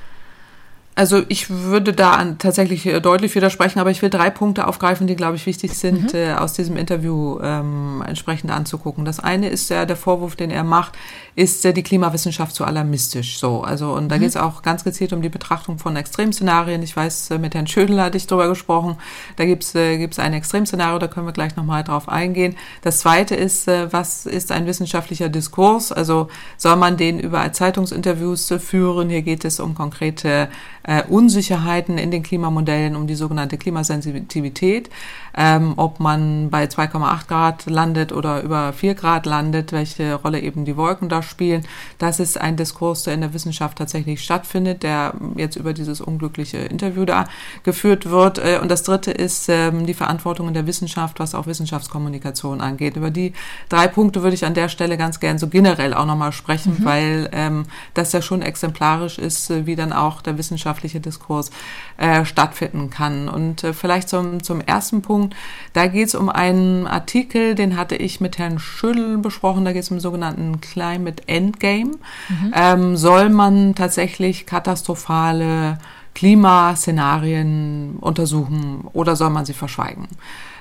[0.99, 5.15] Also ich würde da tatsächlich äh, deutlich widersprechen, aber ich will drei Punkte aufgreifen, die,
[5.15, 6.19] glaube ich, wichtig sind, mhm.
[6.19, 9.05] äh, aus diesem Interview ähm, entsprechend anzugucken.
[9.05, 10.95] Das eine ist ja der Vorwurf, den er macht,
[11.35, 13.39] ist ja die Klimawissenschaft zu alarmistisch.
[13.39, 14.21] So, also und da mhm.
[14.21, 16.83] geht es auch ganz gezielt um die Betrachtung von Extremszenarien.
[16.83, 18.97] Ich weiß, äh, mit Herrn Schödel hatte ich drüber gesprochen.
[19.37, 22.57] Da gibt's äh, gibt's ein Extremszenario, da können wir gleich nochmal drauf eingehen.
[22.81, 25.93] Das zweite ist, äh, was ist ein wissenschaftlicher Diskurs?
[25.93, 29.11] Also soll man den über Zeitungsinterviews äh, führen?
[29.11, 30.49] Hier geht es um konkrete
[30.87, 34.89] äh, Unsicherheiten in den Klimamodellen, um die sogenannte Klimasensitivität,
[35.37, 40.65] ähm, ob man bei 2,8 Grad landet oder über 4 Grad landet, welche Rolle eben
[40.65, 41.67] die Wolken da spielen.
[41.99, 46.59] Das ist ein Diskurs, der in der Wissenschaft tatsächlich stattfindet, der jetzt über dieses unglückliche
[46.59, 47.27] Interview da
[47.63, 48.39] geführt wird.
[48.39, 52.97] Äh, und das dritte ist ähm, die Verantwortung in der Wissenschaft, was auch Wissenschaftskommunikation angeht.
[52.97, 53.33] Über die
[53.69, 56.85] drei Punkte würde ich an der Stelle ganz gern so generell auch nochmal sprechen, mhm.
[56.85, 61.51] weil ähm, das ja schon exemplarisch ist, äh, wie dann auch der Wissenschaft wissenschaftliche Diskurs
[61.97, 63.29] äh, stattfinden kann.
[63.29, 65.26] Und äh, vielleicht zum, zum ersten Punkt,
[65.73, 69.83] da geht es um einen Artikel, den hatte ich mit Herrn Schüttel besprochen, da geht
[69.83, 71.93] es um den sogenannten Climate Endgame.
[72.29, 72.53] Mhm.
[72.55, 75.79] Ähm, soll man tatsächlich katastrophale
[76.15, 80.09] Klimaszenarien untersuchen oder soll man sie verschweigen?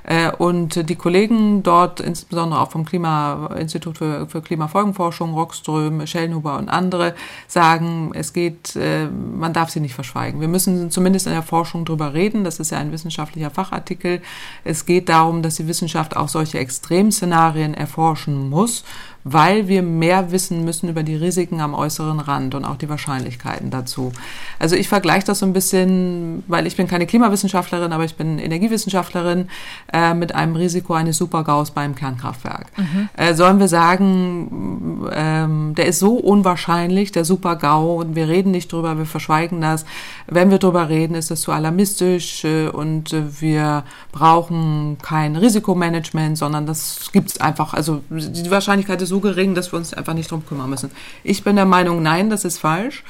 [0.05, 6.69] Äh, und die Kollegen dort, insbesondere auch vom Klimainstitut für, für Klimafolgenforschung, Rockström, Schellnhuber und
[6.69, 7.15] andere,
[7.47, 10.41] sagen, es geht, äh, man darf sie nicht verschweigen.
[10.41, 12.43] Wir müssen zumindest in der Forschung drüber reden.
[12.43, 14.21] Das ist ja ein wissenschaftlicher Fachartikel.
[14.63, 18.83] Es geht darum, dass die Wissenschaft auch solche Extremszenarien erforschen muss
[19.27, 23.71] weil wir mehr wissen müssen über die Risiken am äußeren Rand und auch die Wahrscheinlichkeiten
[23.71, 24.11] dazu.
[24.59, 28.37] Also ich vergleiche das so ein bisschen, weil ich bin keine Klimawissenschaftlerin, aber ich bin
[28.37, 29.49] Energiewissenschaftlerin
[29.91, 32.67] äh, mit einem Risiko eines Supergaus beim Kernkraftwerk.
[32.77, 33.09] Mhm.
[33.17, 38.71] Äh, sollen wir sagen, ähm, der ist so unwahrscheinlich, der Supergau, und wir reden nicht
[38.71, 39.85] drüber, wir verschweigen das.
[40.27, 46.37] Wenn wir drüber reden, ist das zu alarmistisch äh, und äh, wir brauchen kein Risikomanagement,
[46.37, 47.73] sondern das gibt es einfach.
[47.73, 50.91] Also die Wahrscheinlichkeit ist so gering, dass wir uns einfach nicht drum kümmern müssen.
[51.23, 53.03] Ich bin der Meinung, nein, das ist falsch.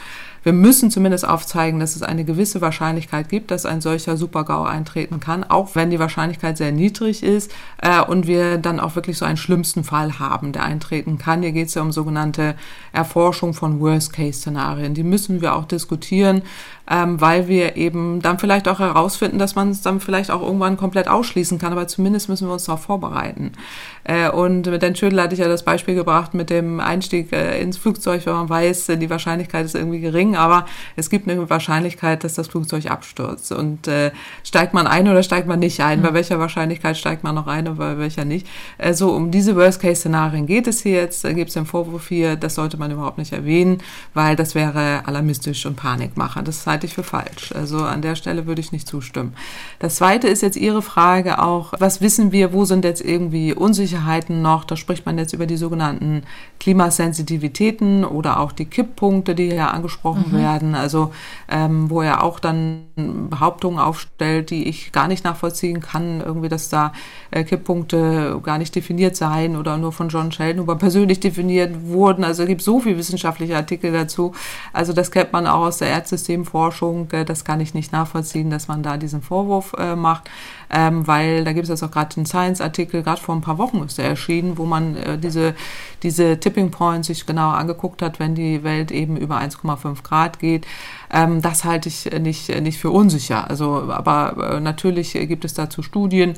[0.45, 5.19] Wir müssen zumindest aufzeigen, dass es eine gewisse Wahrscheinlichkeit gibt, dass ein solcher Supergau eintreten
[5.19, 7.51] kann, auch wenn die Wahrscheinlichkeit sehr niedrig ist
[7.81, 11.41] äh, und wir dann auch wirklich so einen schlimmsten Fall haben, der eintreten kann.
[11.41, 12.53] Hier geht es ja um sogenannte
[12.93, 14.93] Erforschung von Worst-Case-Szenarien.
[14.93, 16.43] Die müssen wir auch diskutieren.
[16.89, 20.77] Ähm, weil wir eben dann vielleicht auch herausfinden, dass man es dann vielleicht auch irgendwann
[20.77, 23.53] komplett ausschließen kann, aber zumindest müssen wir uns darauf vorbereiten.
[24.03, 27.59] Äh, und mit Dan Schödel hatte ich ja das Beispiel gebracht mit dem Einstieg äh,
[27.59, 30.65] ins Flugzeug, wenn man weiß, äh, die Wahrscheinlichkeit ist irgendwie gering, aber
[30.95, 33.51] es gibt eine Wahrscheinlichkeit, dass das Flugzeug abstürzt.
[33.51, 34.11] Und äh,
[34.43, 35.99] steigt man ein oder steigt man nicht ein?
[35.99, 36.03] Mhm.
[36.03, 38.47] Bei welcher Wahrscheinlichkeit steigt man noch ein und bei welcher nicht?
[38.77, 41.23] Äh, so, um diese Worst-Case-Szenarien geht es hier jetzt.
[41.23, 43.79] Da gibt es den Vorwurf hier, das sollte man überhaupt nicht erwähnen,
[44.13, 46.43] weil das wäre alarmistisch und Panikmacher.
[46.43, 47.53] Das halte ich für falsch.
[47.53, 49.33] Also an der Stelle würde ich nicht zustimmen.
[49.79, 54.41] Das zweite ist jetzt Ihre Frage auch, was wissen wir, wo sind jetzt irgendwie Unsicherheiten
[54.41, 54.65] noch?
[54.65, 56.23] Da spricht man jetzt über die sogenannten
[56.59, 60.37] Klimasensitivitäten oder auch die Kipppunkte, die hier angesprochen mhm.
[60.37, 60.75] werden.
[60.75, 61.13] Also
[61.47, 62.81] ähm, wo er auch dann
[63.29, 66.91] Behauptungen aufstellt, die ich gar nicht nachvollziehen kann, irgendwie, dass da
[67.31, 72.25] äh, Kipppunkte gar nicht definiert seien oder nur von John Sheldon persönlich definiert wurden.
[72.25, 74.33] Also es gibt so viele wissenschaftliche Artikel dazu.
[74.73, 76.64] Also das kennt man auch aus der Erdsystemforschung.
[77.11, 80.29] Äh, das kann ich nicht nachvollziehen, dass man da diesen Vorwurf äh, macht
[80.69, 83.83] ähm, weil da gibt es jetzt auch gerade einen Science-Artikel, gerade vor ein paar Wochen
[83.83, 85.55] ist der erschienen, wo man äh, diese,
[86.03, 90.65] diese Tipping Points sich genau angeguckt hat, wenn die Welt eben über 1,5 Grad geht.
[91.11, 93.49] Ähm, das halte ich nicht, nicht für unsicher.
[93.49, 96.33] Also, aber natürlich gibt es dazu Studien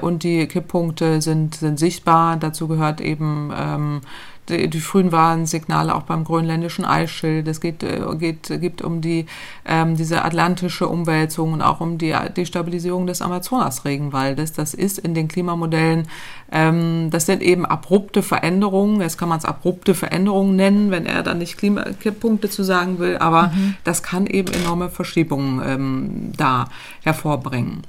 [0.00, 2.36] und die Kipppunkte sind, sind sichtbar.
[2.36, 4.00] Dazu gehört eben ähm,
[4.48, 7.48] die, die frühen Warnsignale auch beim grönländischen Eisschild.
[7.48, 9.26] Es geht, äh, geht, geht um die,
[9.64, 14.52] ähm, diese atlantische Umwälzung und auch um die Destabilisierung des Amazonas-Regenwaldes.
[14.52, 16.08] Das ist in den Klimamodellen,
[16.50, 19.00] ähm, das sind eben abrupte Veränderungen.
[19.00, 23.18] Jetzt kann man es abrupte Veränderungen nennen, wenn er dann nicht Klimakipppunkte zu sagen will,
[23.18, 23.76] aber mhm.
[23.84, 26.68] das kann eben enorme Verschiebungen ähm, da
[27.02, 27.82] hervorbringen.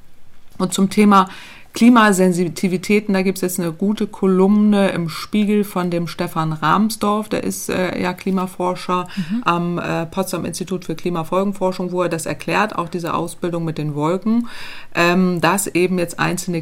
[0.58, 1.30] Und zum Thema
[1.74, 7.44] Klimasensitivitäten, da gibt es jetzt eine gute Kolumne im Spiegel von dem Stefan Rahmsdorf, der
[7.44, 9.44] ist äh, ja Klimaforscher mhm.
[9.44, 13.94] am äh, Potsdam Institut für Klimafolgenforschung, wo er das erklärt, auch diese Ausbildung mit den
[13.94, 14.48] Wolken,
[14.96, 16.62] ähm, dass eben jetzt einzelne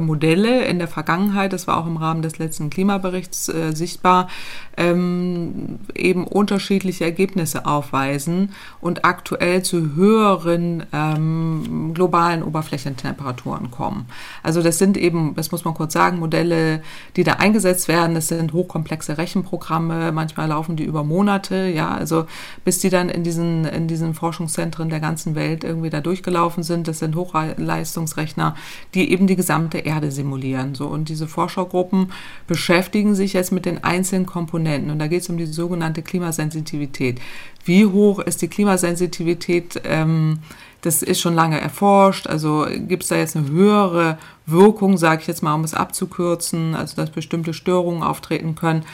[0.00, 4.28] Modelle in der Vergangenheit, das war auch im Rahmen des letzten Klimaberichts äh, sichtbar,
[4.76, 14.06] ähm, eben unterschiedliche Ergebnisse aufweisen und aktuell zu höheren ähm, globalen Oberflächentemperaturen kommen.
[14.42, 16.82] Also das sind eben, das muss man kurz sagen, Modelle,
[17.16, 18.14] die da eingesetzt werden.
[18.14, 20.12] Das sind hochkomplexe Rechenprogramme.
[20.12, 22.26] Manchmal laufen die über Monate, ja, also
[22.64, 26.88] bis die dann in diesen, in diesen Forschungszentren der ganzen Welt irgendwie da durchgelaufen sind.
[26.88, 28.54] Das sind Hochleistungsrechner,
[28.94, 30.74] die eben die gesamte Erde simulieren.
[30.74, 32.10] So und diese Forschergruppen
[32.46, 34.90] beschäftigen sich jetzt mit den einzelnen Komponenten Komponenten.
[34.90, 37.20] Und da geht es um die sogenannte Klimasensitivität.
[37.64, 39.80] Wie hoch ist die Klimasensitivität?
[39.84, 40.38] Ähm,
[40.80, 42.26] das ist schon lange erforscht.
[42.26, 46.74] Also gibt es da jetzt eine höhere Wirkung, sage ich jetzt mal, um es abzukürzen,
[46.74, 48.84] also dass bestimmte Störungen auftreten können.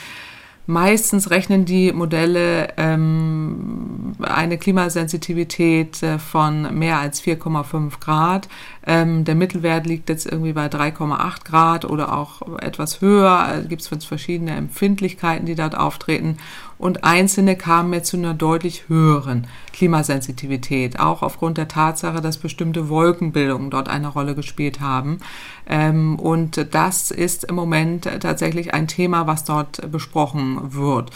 [0.66, 8.48] Meistens rechnen die Modelle ähm, eine Klimasensitivität äh, von mehr als 4,5 Grad.
[8.86, 13.60] Ähm, der Mittelwert liegt jetzt irgendwie bei 3,8 Grad oder auch etwas höher.
[13.60, 16.38] Es gibt verschiedene Empfindlichkeiten, die dort auftreten
[16.78, 22.88] und einzelne kamen jetzt zu einer deutlich höheren Klimasensitivität, auch aufgrund der Tatsache, dass bestimmte
[22.88, 25.18] Wolkenbildungen dort eine Rolle gespielt haben.
[25.66, 31.10] Ähm, und das ist im Moment tatsächlich ein Thema, was dort besprochen wird.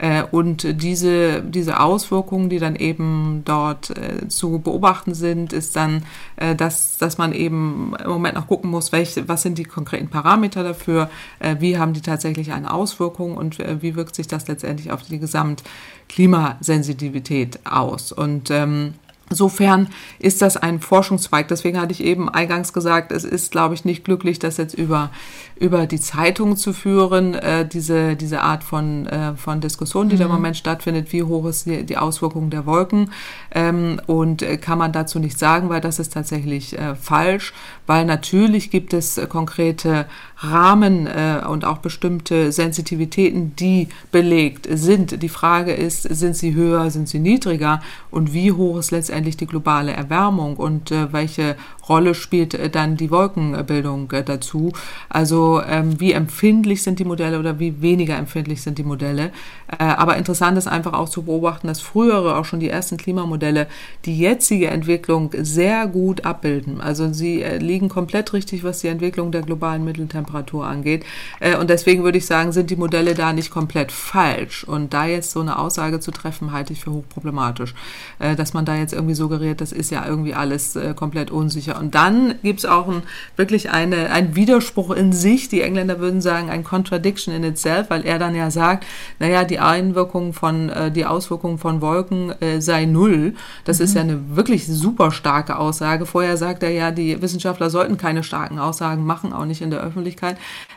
[0.00, 6.04] Äh, und diese, diese Auswirkungen, die dann eben dort äh, zu beobachten sind, ist dann,
[6.36, 10.08] äh, dass, dass man eben im Moment noch gucken muss, welche, was sind die konkreten
[10.08, 11.10] Parameter dafür,
[11.58, 17.58] wie haben die tatsächlich eine Auswirkung und wie wirkt sich das letztendlich auf die Gesamtklimasensitivität
[17.66, 18.12] aus.
[18.12, 18.94] Und ähm,
[19.32, 21.46] Insofern ist das ein Forschungszweig.
[21.46, 25.10] Deswegen hatte ich eben eingangs gesagt, es ist, glaube ich, nicht glücklich, das jetzt über,
[25.54, 30.18] über die Zeitung zu führen, äh, diese, diese Art von, äh, von Diskussion, die mhm.
[30.18, 30.36] da im mhm.
[30.36, 31.12] Moment stattfindet.
[31.12, 33.12] Wie hoch ist die, die Auswirkung der Wolken?
[33.52, 37.52] Ähm, und äh, kann man dazu nicht sagen, weil das ist tatsächlich äh, falsch,
[37.86, 40.06] weil natürlich gibt es konkrete
[40.42, 45.22] Rahmen äh, und auch bestimmte Sensitivitäten, die belegt sind.
[45.22, 47.80] Die Frage ist, sind sie höher, sind sie niedriger
[48.10, 51.56] und wie hoch ist letztendlich die globale Erwärmung und äh, welche
[51.88, 54.72] Rolle spielt äh, dann die Wolkenbildung äh, dazu?
[55.10, 59.32] Also ähm, wie empfindlich sind die Modelle oder wie weniger empfindlich sind die Modelle?
[59.68, 63.66] Äh, aber interessant ist einfach auch zu beobachten, dass frühere, auch schon die ersten Klimamodelle,
[64.06, 66.80] die jetzige Entwicklung sehr gut abbilden.
[66.80, 71.04] Also sie äh, liegen komplett richtig, was die Entwicklung der globalen Mitteltemperatur Körpertemperatur angeht.
[71.40, 74.64] Äh, und deswegen würde ich sagen, sind die Modelle da nicht komplett falsch.
[74.64, 77.74] Und da jetzt so eine Aussage zu treffen, halte ich für hochproblematisch.
[78.18, 81.78] Äh, dass man da jetzt irgendwie suggeriert, das ist ja irgendwie alles äh, komplett unsicher.
[81.78, 83.02] Und dann gibt es auch ein,
[83.36, 85.48] wirklich eine, ein Widerspruch in sich.
[85.48, 88.86] Die Engländer würden sagen, ein Contradiction in itself, weil er dann ja sagt,
[89.18, 93.34] naja, die Einwirkung von, äh, die Auswirkungen von Wolken äh, sei null.
[93.64, 93.84] Das mhm.
[93.84, 96.06] ist ja eine wirklich super starke Aussage.
[96.06, 99.80] Vorher sagt er ja, die Wissenschaftler sollten keine starken Aussagen machen, auch nicht in der
[99.80, 100.19] Öffentlichkeit.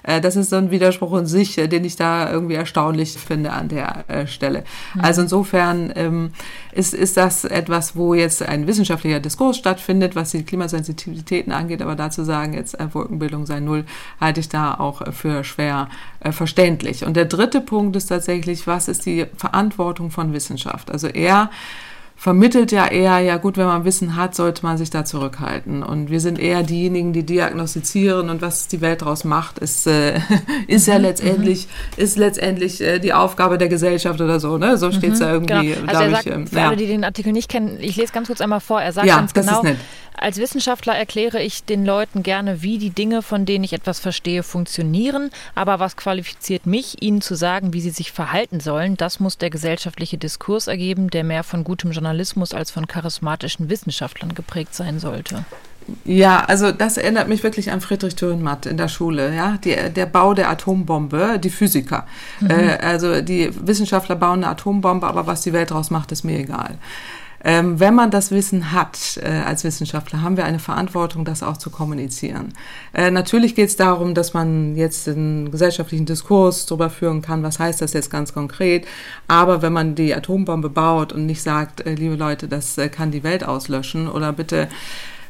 [0.03, 3.51] Äh, das ist so ein Widerspruch in sich, äh, den ich da irgendwie erstaunlich finde
[3.51, 4.63] an der äh, Stelle.
[4.93, 5.01] Mhm.
[5.01, 6.31] Also insofern ähm,
[6.71, 11.95] ist, ist das etwas, wo jetzt ein wissenschaftlicher Diskurs stattfindet, was die Klimasensitivitäten angeht, aber
[11.95, 13.85] dazu sagen, jetzt Wolkenbildung sei null,
[14.19, 15.89] halte ich da auch für schwer
[16.19, 17.05] äh, verständlich.
[17.05, 20.91] Und der dritte Punkt ist tatsächlich, was ist die Verantwortung von Wissenschaft?
[20.91, 21.49] Also er
[22.15, 25.83] vermittelt ja eher, ja gut, wenn man Wissen hat, sollte man sich da zurückhalten.
[25.83, 30.19] Und wir sind eher diejenigen, die diagnostizieren und was die Welt daraus macht, ist, äh,
[30.67, 32.03] ist ja mhm, letztendlich, mhm.
[32.03, 34.77] ist letztendlich äh, die Aufgabe der Gesellschaft oder so, ne?
[34.77, 35.73] So steht es mhm, da irgendwie.
[35.73, 35.91] Genau.
[35.91, 38.27] Also er sagt, ich, ähm, für alle, die den Artikel nicht kennen, ich lese ganz
[38.27, 39.63] kurz einmal vor, er sagt ja, ganz genau,
[40.17, 44.43] als Wissenschaftler erkläre ich den Leuten gerne, wie die Dinge, von denen ich etwas verstehe,
[44.43, 45.31] funktionieren.
[45.55, 49.49] Aber was qualifiziert mich, ihnen zu sagen, wie sie sich verhalten sollen, das muss der
[49.49, 55.45] gesellschaftliche Diskurs ergeben, der mehr von gutem Journalismus als von charismatischen Wissenschaftlern geprägt sein sollte.
[56.05, 60.05] Ja, also das erinnert mich wirklich an Friedrich Dürrenmatt in der Schule, ja, die, der
[60.05, 62.07] Bau der Atombombe, die Physiker.
[62.39, 62.49] Mhm.
[62.49, 66.39] Äh, also die Wissenschaftler bauen eine Atombombe, aber was die Welt daraus macht, ist mir
[66.39, 66.77] egal.
[67.43, 71.57] Ähm, wenn man das Wissen hat äh, als Wissenschaftler, haben wir eine Verantwortung, das auch
[71.57, 72.53] zu kommunizieren.
[72.93, 77.59] Äh, natürlich geht es darum, dass man jetzt einen gesellschaftlichen Diskurs darüber führen kann, was
[77.59, 78.87] heißt das jetzt ganz konkret.
[79.27, 83.11] Aber wenn man die Atombombe baut und nicht sagt, äh, liebe Leute, das äh, kann
[83.11, 84.69] die Welt auslöschen oder bitte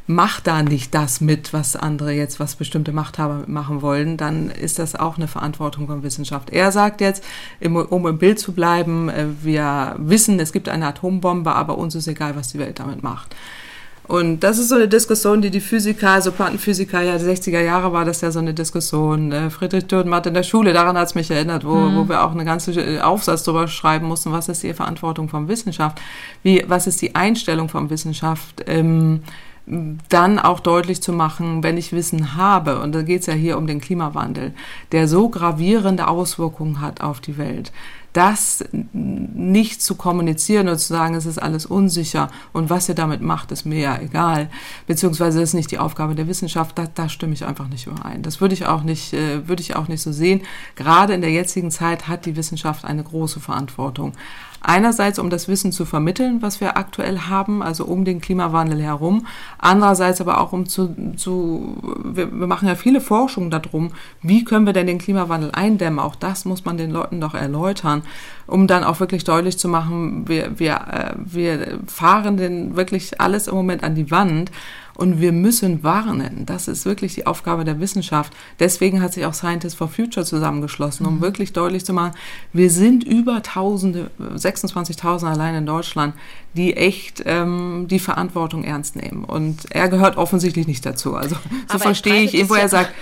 [0.06, 4.78] mach da nicht das mit, was andere jetzt, was bestimmte Machthaber machen wollen, dann ist
[4.78, 6.50] das auch eine Verantwortung von Wissenschaft.
[6.50, 7.24] Er sagt jetzt,
[7.62, 12.06] um im Bild zu bleiben, äh, wir wissen, es gibt eine Atombombe, aber uns ist
[12.06, 13.34] egal, was die Welt damit macht.
[14.06, 17.94] Und das ist so eine Diskussion, die die Physiker, also Quantenphysiker, ja, die 60er Jahre
[17.94, 19.28] war das ja so eine Diskussion.
[19.28, 19.50] Ne?
[19.50, 21.96] Friedrich Dürrenmatt in der Schule, daran hat es mich erinnert, wo, mhm.
[21.96, 25.48] wo wir auch eine ganze äh, Aufsatz drüber schreiben mussten, was ist die Verantwortung von
[25.48, 26.02] Wissenschaft,
[26.42, 29.22] wie, was ist die Einstellung von Wissenschaft, ähm,
[29.66, 33.56] dann auch deutlich zu machen, wenn ich Wissen habe, und da geht es ja hier
[33.56, 34.52] um den Klimawandel,
[34.92, 37.72] der so gravierende Auswirkungen hat auf die Welt,
[38.12, 43.22] das nicht zu kommunizieren und zu sagen, es ist alles unsicher und was ihr damit
[43.22, 44.50] macht, ist mir ja egal,
[44.86, 48.22] beziehungsweise das ist nicht die Aufgabe der Wissenschaft, da, da stimme ich einfach nicht überein.
[48.22, 50.42] Das würde ich auch nicht, äh, würde ich auch nicht so sehen.
[50.76, 54.12] Gerade in der jetzigen Zeit hat die Wissenschaft eine große Verantwortung.
[54.66, 59.26] Einerseits, um das Wissen zu vermitteln, was wir aktuell haben, also um den Klimawandel herum.
[59.58, 63.90] Andererseits aber auch, um zu, zu wir, wir machen ja viele Forschungen darum,
[64.22, 65.98] wie können wir denn den Klimawandel eindämmen?
[65.98, 68.02] Auch das muss man den Leuten doch erläutern,
[68.46, 73.48] um dann auch wirklich deutlich zu machen, wir, wir, äh, wir fahren den wirklich alles
[73.48, 74.50] im Moment an die Wand.
[74.96, 76.46] Und wir müssen warnen.
[76.46, 78.32] Das ist wirklich die Aufgabe der Wissenschaft.
[78.60, 81.20] Deswegen hat sich auch Scientists for Future zusammengeschlossen, um mhm.
[81.20, 82.14] wirklich deutlich zu machen,
[82.52, 86.14] wir sind über Tausende, 26.000 allein in Deutschland,
[86.54, 89.24] die echt ähm, die Verantwortung ernst nehmen.
[89.24, 91.16] Und er gehört offensichtlich nicht dazu.
[91.16, 91.36] Also
[91.70, 92.92] so verstehe ich ihn, wo er sagt,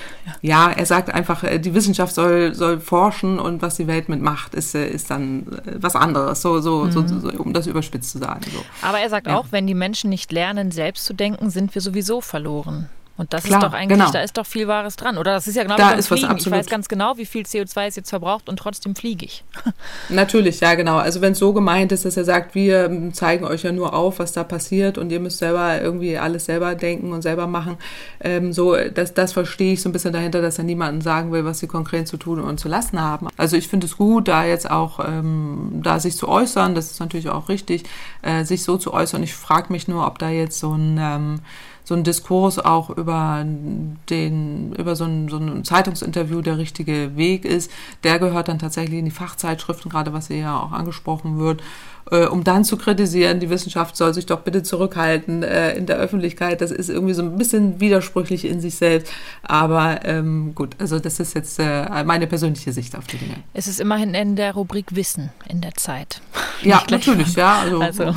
[0.40, 4.54] ja, er sagt einfach, äh, die Wissenschaft soll, soll forschen und was die Welt mitmacht,
[4.54, 6.92] ist, äh, ist dann äh, was anderes, so, so, mhm.
[6.92, 8.40] so, so, um das überspitzt zu sagen.
[8.50, 8.64] So.
[8.80, 9.36] Aber er sagt ja.
[9.36, 12.88] auch, wenn die Menschen nicht lernen, selbst zu denken, sind wir sowieso verloren.
[13.18, 14.10] Und das Klar, ist doch eigentlich, genau.
[14.10, 15.18] da ist doch viel Wahres dran.
[15.18, 16.34] Oder das ist ja genau da ist Fliegen.
[16.38, 19.44] ich weiß ganz genau, wie viel CO2 es jetzt verbraucht und trotzdem fliege ich.
[20.08, 20.96] Natürlich, ja genau.
[20.96, 23.92] Also wenn es so gemeint ist, dass er sagt, wir ähm, zeigen euch ja nur
[23.92, 27.76] auf, was da passiert und ihr müsst selber irgendwie alles selber denken und selber machen.
[28.20, 31.44] Ähm, so, das, das verstehe ich so ein bisschen dahinter, dass er niemandem sagen will,
[31.44, 33.28] was sie konkret zu tun und zu lassen haben.
[33.36, 36.98] Also ich finde es gut, da jetzt auch ähm, da sich zu äußern, das ist
[36.98, 37.84] natürlich auch richtig,
[38.22, 39.22] äh, sich so zu äußern.
[39.22, 41.40] Ich frage mich nur, ob da jetzt so ein ähm,
[41.84, 47.44] so ein Diskurs auch über den, über so ein, so ein Zeitungsinterview der richtige Weg
[47.44, 47.70] ist.
[48.04, 51.62] Der gehört dann tatsächlich in die Fachzeitschriften, gerade was hier ja auch angesprochen wird,
[52.10, 55.96] äh, um dann zu kritisieren, die Wissenschaft soll sich doch bitte zurückhalten äh, in der
[55.96, 56.60] Öffentlichkeit.
[56.60, 59.12] Das ist irgendwie so ein bisschen widersprüchlich in sich selbst.
[59.42, 63.36] Aber ähm, gut, also das ist jetzt äh, meine persönliche Sicht auf die Dinge.
[63.54, 66.20] Es ist immerhin in der Rubrik Wissen in der Zeit.
[66.62, 67.60] Ja, natürlich, ja.
[67.60, 68.14] Also, also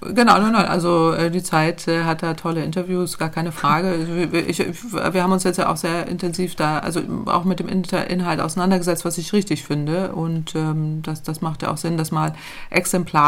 [0.00, 0.66] Genau, nein, nein.
[0.66, 4.28] Also äh, die Zeit äh, hat da tolle Interviews, gar keine Frage.
[4.42, 7.68] Ich, ich, wir haben uns jetzt ja auch sehr intensiv da, also auch mit dem
[7.68, 10.12] Inhalt auseinandergesetzt, was ich richtig finde.
[10.12, 12.34] Und ähm, das, das macht ja auch Sinn, das mal
[12.70, 13.21] exemplarisch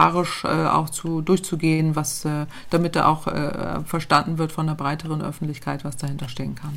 [0.45, 5.23] äh, auch zu durchzugehen, was äh, damit da auch äh, verstanden wird von der breiteren
[5.23, 6.73] Öffentlichkeit, was dahinter stehen kann.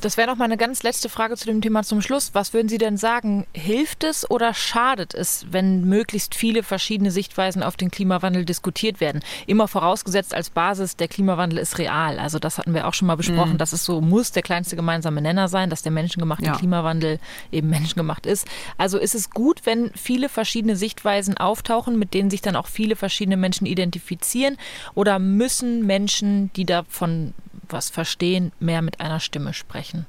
[0.00, 2.30] Das wäre noch mal eine ganz letzte Frage zu dem Thema zum Schluss.
[2.32, 3.46] Was würden Sie denn sagen?
[3.52, 9.20] Hilft es oder schadet es, wenn möglichst viele verschiedene Sichtweisen auf den Klimawandel diskutiert werden?
[9.46, 12.18] immer vorausgesetzt als Basis, der Klimawandel ist real.
[12.18, 13.58] Also das hatten wir auch schon mal besprochen, mhm.
[13.58, 16.56] dass es so muss der kleinste gemeinsame Nenner sein, dass der menschengemachte ja.
[16.56, 17.18] Klimawandel
[17.50, 18.46] eben menschengemacht ist.
[18.78, 22.96] Also ist es gut, wenn viele verschiedene Sichtweisen auftauchen, mit denen sich dann auch viele
[22.96, 24.56] verschiedene Menschen identifizieren?
[24.94, 27.34] Oder müssen Menschen, die davon
[27.68, 30.06] was verstehen, mehr mit einer Stimme sprechen?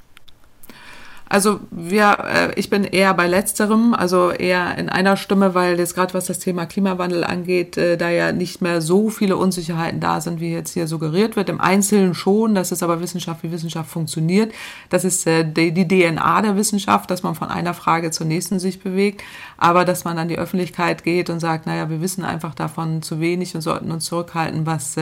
[1.34, 5.96] Also wir, äh, ich bin eher bei letzterem, also eher in einer Stimme, weil jetzt
[5.96, 10.22] gerade was das Thema Klimawandel angeht, äh, da ja nicht mehr so viele Unsicherheiten da
[10.22, 11.50] sind, wie jetzt hier suggeriert wird.
[11.50, 14.54] Im Einzelnen schon, das ist aber Wissenschaft, wie Wissenschaft funktioniert.
[14.90, 18.60] Das ist äh, die, die DNA der Wissenschaft, dass man von einer Frage zur nächsten
[18.60, 19.24] sich bewegt,
[19.58, 23.20] aber dass man an die Öffentlichkeit geht und sagt, naja, wir wissen einfach davon zu
[23.20, 24.98] wenig und sollten uns zurückhalten, was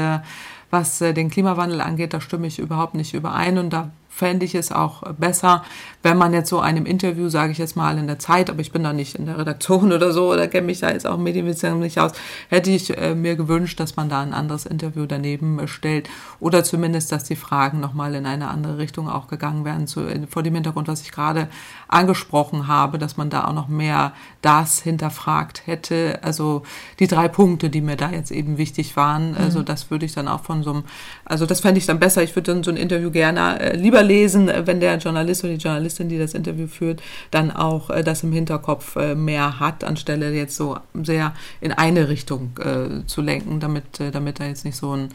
[0.73, 4.72] was den Klimawandel angeht, da stimme ich überhaupt nicht überein und da fände ich es
[4.72, 5.64] auch besser,
[6.03, 8.72] wenn man jetzt so einem Interview, sage ich jetzt mal in der Zeit, aber ich
[8.72, 11.82] bin da nicht in der Redaktion oder so oder kenne mich da jetzt auch medienwissenschaftlich
[11.82, 12.12] nicht aus,
[12.49, 16.09] hätte ich äh, mir gewünscht, dass man da ein anderes Interview daneben stellt
[16.39, 20.43] oder zumindest, dass die Fragen nochmal in eine andere Richtung auch gegangen werden, zu, vor
[20.43, 21.47] dem Hintergrund, was ich gerade
[21.88, 26.20] angesprochen habe, dass man da auch noch mehr das hinterfragt hätte.
[26.24, 26.64] Also
[27.00, 29.38] die drei Punkte, die mir da jetzt eben wichtig waren, mhm.
[29.38, 30.84] also das würde ich dann auch von so einem,
[31.26, 32.24] also das fände ich dann besser.
[32.24, 35.60] Ich würde dann so ein Interview gerne äh, lieber lesen, wenn der Journalist oder die
[35.60, 40.32] Journalistin, die das Interview führt, dann auch äh, das im Hinterkopf äh, mehr hat, anstelle
[40.32, 44.78] jetzt so sehr in eine Richtung äh, zu lenken, damit, äh, damit da jetzt nicht
[44.78, 45.10] so ein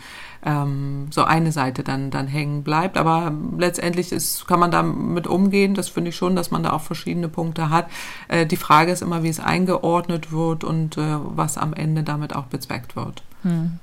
[0.47, 2.97] ähm, so eine Seite dann, dann hängen bleibt.
[2.97, 5.74] Aber letztendlich ist, kann man damit umgehen.
[5.74, 7.88] Das finde ich schon, dass man da auch verschiedene Punkte hat.
[8.28, 12.34] Äh, die Frage ist immer, wie es eingeordnet wird und äh, was am Ende damit
[12.34, 13.22] auch bezweckt wird.
[13.42, 13.80] Hm.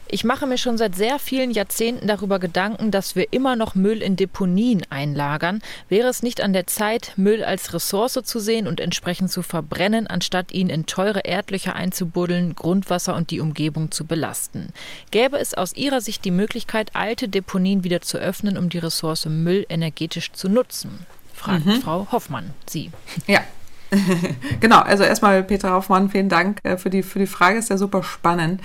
[0.07, 4.01] ich mache mir schon seit sehr vielen Jahrzehnten darüber Gedanken, dass wir immer noch Müll
[4.01, 5.61] in Deponien einlagern.
[5.89, 10.07] Wäre es nicht an der Zeit, Müll als Ressource zu sehen und entsprechend zu verbrennen,
[10.07, 14.69] anstatt ihn in teure Erdlöcher einzubuddeln, Grundwasser und die Umgebung zu belasten?
[15.11, 19.25] Gäbe es aus Ihrer Sicht die Möglichkeit, alte Deponien wieder zu öffnen, um die Ressource
[19.25, 21.05] Müll energetisch zu nutzen?
[21.33, 21.81] Fragt mhm.
[21.81, 22.91] Frau Hoffmann, Sie.
[23.27, 23.41] Ja,
[24.59, 27.77] genau, also erstmal Petra Hoffmann, vielen Dank äh, für die, für die Frage, ist ja
[27.77, 28.61] super spannend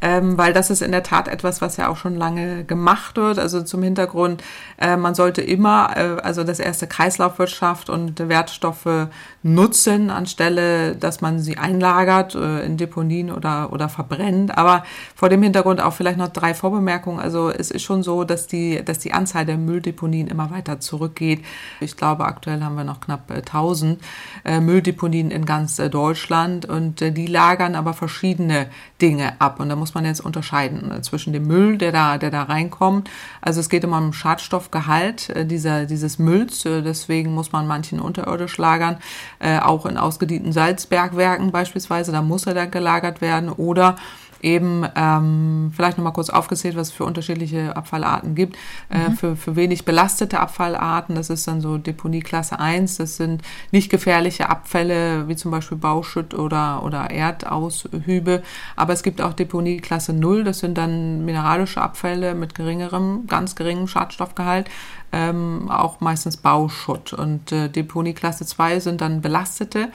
[0.00, 3.38] ähm, weil das ist in der Tat etwas, was ja auch schon lange gemacht wird.
[3.38, 4.42] Also zum Hintergrund,
[4.78, 9.08] äh, man sollte immer, äh, also das erste Kreislaufwirtschaft und Wertstoffe
[9.42, 14.56] nutzen, anstelle, dass man sie einlagert äh, in Deponien oder, oder verbrennt.
[14.56, 14.84] Aber
[15.14, 17.20] vor dem Hintergrund auch vielleicht noch drei Vorbemerkungen.
[17.20, 21.44] Also es ist schon so, dass die, dass die Anzahl der Mülldeponien immer weiter zurückgeht.
[21.80, 24.00] Ich glaube, aktuell haben wir noch knapp 1000
[24.44, 28.68] äh, Mülldeponien in ganz äh, Deutschland und äh, die lagern aber verschiedene
[29.00, 29.60] Dinge ab.
[29.60, 32.42] Und da muss muss man jetzt unterscheiden äh, zwischen dem Müll, der da, der da
[32.42, 33.08] reinkommt.
[33.40, 36.66] Also es geht immer um Schadstoffgehalt äh, dieser, dieses Mülls.
[36.66, 38.98] Äh, deswegen muss man manchen unterirdisch lagern,
[39.62, 42.12] auch in ausgedienten Salzbergwerken beispielsweise.
[42.12, 43.96] Da muss er dann gelagert werden oder
[44.42, 48.56] eben ähm, vielleicht nochmal kurz aufgezählt, was es für unterschiedliche Abfallarten gibt.
[48.90, 49.16] Äh, mhm.
[49.16, 53.90] Für, für wenig belastete Abfallarten, das ist dann so Deponie Klasse 1, das sind nicht
[53.90, 58.42] gefährliche Abfälle, wie zum Beispiel Bauschutt oder, oder Erdaushübe.
[58.76, 63.56] Aber es gibt auch Deponie Klasse 0, das sind dann mineralische Abfälle mit geringerem, ganz
[63.56, 64.68] geringem Schadstoffgehalt
[65.12, 67.12] ähm, auch meistens Bauschutt.
[67.12, 69.88] Und äh, Deponie Klasse 2 sind dann belastete,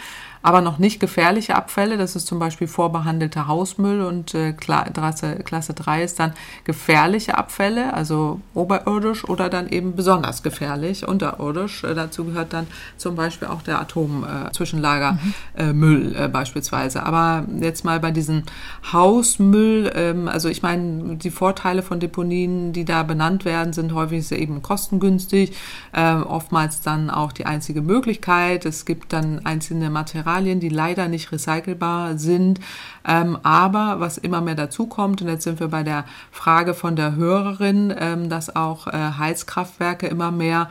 [0.43, 1.97] aber noch nicht gefährliche Abfälle.
[1.97, 6.33] Das ist zum Beispiel vorbehandelter Hausmüll und äh, Klasse, Klasse 3 ist dann
[6.65, 11.85] gefährliche Abfälle, also oberirdisch oder dann eben besonders gefährlich, unterirdisch.
[11.85, 12.67] Äh, dazu gehört dann
[12.97, 16.15] zum Beispiel auch der Atomzwischenlagermüll mhm.
[16.15, 17.03] äh, äh, beispielsweise.
[17.03, 18.43] Aber jetzt mal bei diesem
[18.91, 24.29] Hausmüll, ähm, also ich meine, die Vorteile von Deponien, die da benannt werden, sind häufig
[24.33, 25.53] eben kostengünstig
[25.93, 28.65] äh, oftmals dann auch die einzige Möglichkeit.
[28.65, 32.59] Es gibt dann einzelne Materialien, die leider nicht recycelbar sind.
[33.07, 36.95] Ähm, aber was immer mehr dazu kommt, und jetzt sind wir bei der Frage von
[36.95, 40.69] der Hörerin, ähm, dass auch äh, Heizkraftwerke immer mehr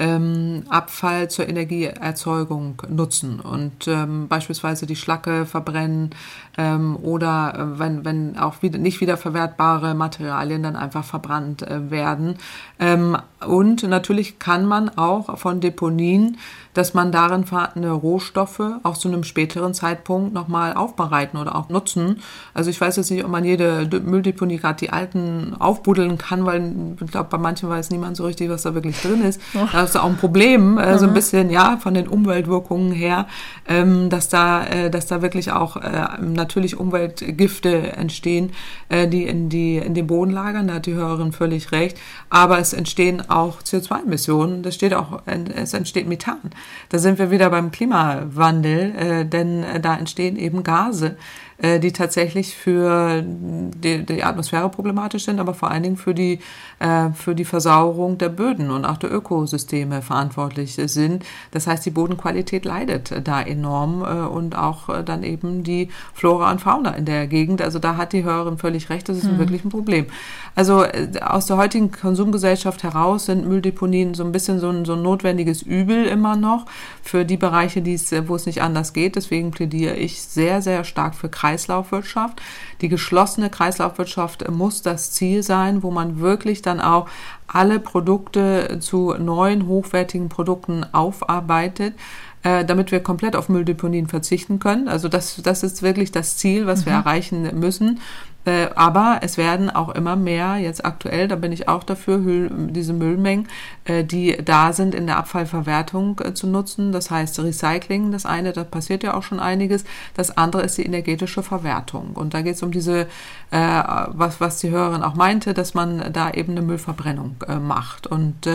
[0.00, 6.10] ähm, Abfall zur Energieerzeugung nutzen und ähm, beispielsweise die Schlacke verbrennen
[6.58, 12.36] ähm, oder äh, wenn, wenn auch wieder, nicht wiederverwertbare Materialien dann einfach verbrannt äh, werden.
[12.78, 16.36] Ähm, und natürlich kann man auch von Deponien
[16.74, 22.20] dass man darin vorhandene Rohstoffe auch zu einem späteren Zeitpunkt nochmal aufbereiten oder auch nutzen.
[22.54, 26.72] Also ich weiß jetzt nicht, ob man jede Mülldeponie gerade die alten aufbuddeln kann, weil
[27.00, 29.40] ich glaube, bei manchen weiß niemand so richtig, was da wirklich drin ist.
[29.54, 29.66] Oh.
[29.72, 31.14] Das ist auch ein Problem, äh, so ein mhm.
[31.14, 33.26] bisschen, ja, von den Umweltwirkungen her,
[33.66, 36.06] ähm, dass da, äh, dass da wirklich auch äh,
[36.40, 38.52] natürlich Umweltgifte entstehen,
[38.88, 40.68] äh, die in die, in den Boden lagern.
[40.68, 41.98] Da hat die Hörerin völlig recht.
[42.30, 44.62] Aber es entstehen auch CO2-Emissionen.
[44.62, 46.50] Das steht auch, es entsteht Methan.
[46.88, 51.16] Da sind wir wieder beim Klimawandel, äh, denn äh, da entstehen eben Gase,
[51.62, 56.40] äh, die tatsächlich für die, die, Atmosphäre problematisch sind, aber vor allen Dingen für die,
[56.78, 61.24] äh, für die Versauerung der Böden und auch der Ökosysteme verantwortlich sind.
[61.50, 66.60] Das heißt, die Bodenqualität leidet da enorm äh, und auch dann eben die Flora und
[66.60, 67.62] Fauna in der Gegend.
[67.62, 69.38] Also da hat die Hörerin völlig recht, das ist mhm.
[69.38, 70.06] wirklich ein Problem.
[70.54, 70.84] Also
[71.20, 75.62] aus der heutigen Konsumgesellschaft heraus sind Mülldeponien so ein bisschen so ein, so ein notwendiges
[75.62, 76.66] Übel immer noch
[77.02, 77.84] für die Bereiche,
[78.26, 79.16] wo es nicht anders geht.
[79.16, 82.40] Deswegen plädiere ich sehr, sehr stark für Kreis Kreislaufwirtschaft.
[82.80, 87.08] Die geschlossene Kreislaufwirtschaft muss das Ziel sein, wo man wirklich dann auch
[87.46, 91.94] alle Produkte zu neuen hochwertigen Produkten aufarbeitet
[92.42, 94.88] äh, damit wir komplett auf Mülldeponien verzichten können.
[94.88, 96.86] Also das, das ist wirklich das Ziel, was mhm.
[96.86, 98.00] wir erreichen müssen.
[98.46, 102.20] Äh, aber es werden auch immer mehr, jetzt aktuell, da bin ich auch dafür,
[102.50, 103.48] diese Müllmengen,
[103.84, 106.92] äh, die da sind, in der Abfallverwertung äh, zu nutzen.
[106.92, 109.84] Das heißt Recycling, das eine, da passiert ja auch schon einiges.
[110.14, 112.12] Das andere ist die energetische Verwertung.
[112.14, 113.06] Und da geht es um diese,
[113.50, 118.06] was, was die Hörerin auch meinte, dass man da eben eine Müllverbrennung macht.
[118.06, 118.48] Und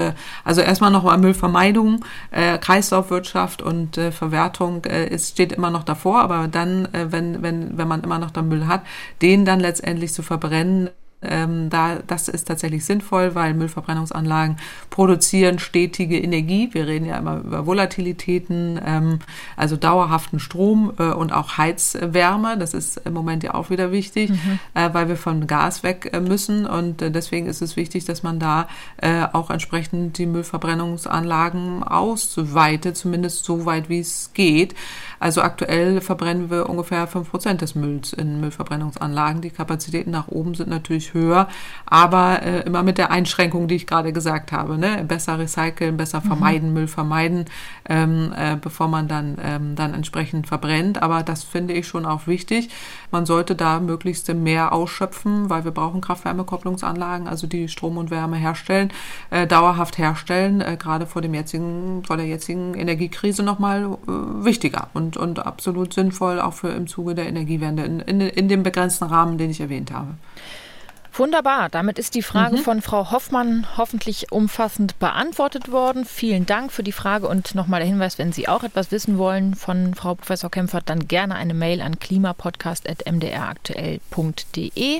[0.44, 7.42] also erstmal nochmal Müllvermeidung, Kreislaufwirtschaft und Verwertung ist, steht immer noch davor, aber dann, wenn,
[7.42, 8.84] wenn, wenn man immer noch den Müll hat,
[9.22, 10.90] den dann letztendlich letztendlich zu verbrennen,
[11.22, 14.58] ähm, da, das ist tatsächlich sinnvoll, weil Müllverbrennungsanlagen
[14.90, 16.70] produzieren stetige Energie.
[16.74, 19.20] Wir reden ja immer über Volatilitäten, ähm,
[19.58, 22.58] also dauerhaften Strom äh, und auch Heizwärme.
[22.58, 24.60] Das ist im Moment ja auch wieder wichtig, mhm.
[24.74, 26.66] äh, weil wir von Gas weg äh, müssen.
[26.66, 28.68] Und äh, deswegen ist es wichtig, dass man da
[28.98, 34.76] äh, auch entsprechend die Müllverbrennungsanlagen ausweitet, zumindest so weit, wie es geht.
[35.20, 39.42] Also aktuell verbrennen wir ungefähr fünf Prozent des Mülls in Müllverbrennungsanlagen.
[39.42, 41.48] Die Kapazitäten nach oben sind natürlich höher,
[41.86, 44.78] aber äh, immer mit der Einschränkung, die ich gerade gesagt habe.
[44.78, 45.04] Ne?
[45.08, 46.28] Besser recyceln, besser mhm.
[46.28, 46.74] vermeiden, mhm.
[46.74, 47.46] Müll vermeiden,
[47.88, 51.02] ähm, äh, bevor man dann, ähm, dann entsprechend verbrennt.
[51.02, 52.70] Aber das finde ich schon auch wichtig.
[53.12, 58.38] Man sollte da möglichst mehr ausschöpfen, weil wir brauchen Kraft-Wärme-Kopplungsanlagen, also die Strom und Wärme
[58.38, 58.92] herstellen,
[59.30, 64.88] äh, dauerhaft herstellen, äh, gerade vor dem jetzigen, vor der jetzigen Energiekrise nochmal äh, wichtiger
[64.94, 69.06] und, und absolut sinnvoll auch für im Zuge der Energiewende in, in, in dem begrenzten
[69.06, 70.16] Rahmen, den ich erwähnt habe.
[71.18, 71.70] Wunderbar.
[71.70, 72.62] Damit ist die Frage mhm.
[72.62, 76.04] von Frau Hoffmann hoffentlich umfassend beantwortet worden.
[76.04, 79.56] Vielen Dank für die Frage und nochmal der Hinweis, wenn Sie auch etwas wissen wollen
[79.56, 85.00] von Frau Professor Kempfert, dann gerne eine Mail an klimapodcast.mdraktuell.de.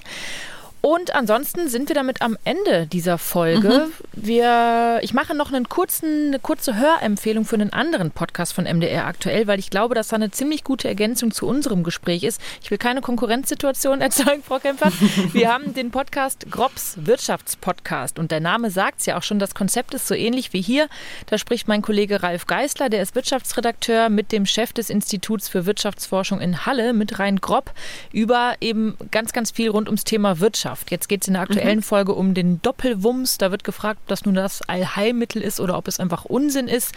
[0.86, 3.88] Und ansonsten sind wir damit am Ende dieser Folge.
[3.88, 3.94] Mhm.
[4.12, 9.08] Wir, ich mache noch einen kurzen, eine kurze Hörempfehlung für einen anderen Podcast von MDR
[9.08, 12.40] aktuell, weil ich glaube, dass da eine ziemlich gute Ergänzung zu unserem Gespräch ist.
[12.62, 14.92] Ich will keine Konkurrenzsituation erzeugen, Frau Kempfer.
[15.34, 19.56] Wir haben den Podcast Grobs Wirtschaftspodcast und der Name sagt es ja auch schon, das
[19.56, 20.88] Konzept ist so ähnlich wie hier.
[21.26, 25.66] Da spricht mein Kollege Ralf Geißler, der ist Wirtschaftsredakteur, mit dem Chef des Instituts für
[25.66, 27.72] Wirtschaftsforschung in Halle, mit Rhein Grob,
[28.14, 30.75] über eben ganz, ganz viel rund ums Thema Wirtschaft.
[30.76, 30.92] Wissenschaft.
[30.92, 31.84] Jetzt geht es in der aktuellen mhm.
[31.84, 33.38] Folge um den Doppelwumms.
[33.38, 36.94] Da wird gefragt, ob das nun das Allheilmittel ist oder ob es einfach Unsinn ist.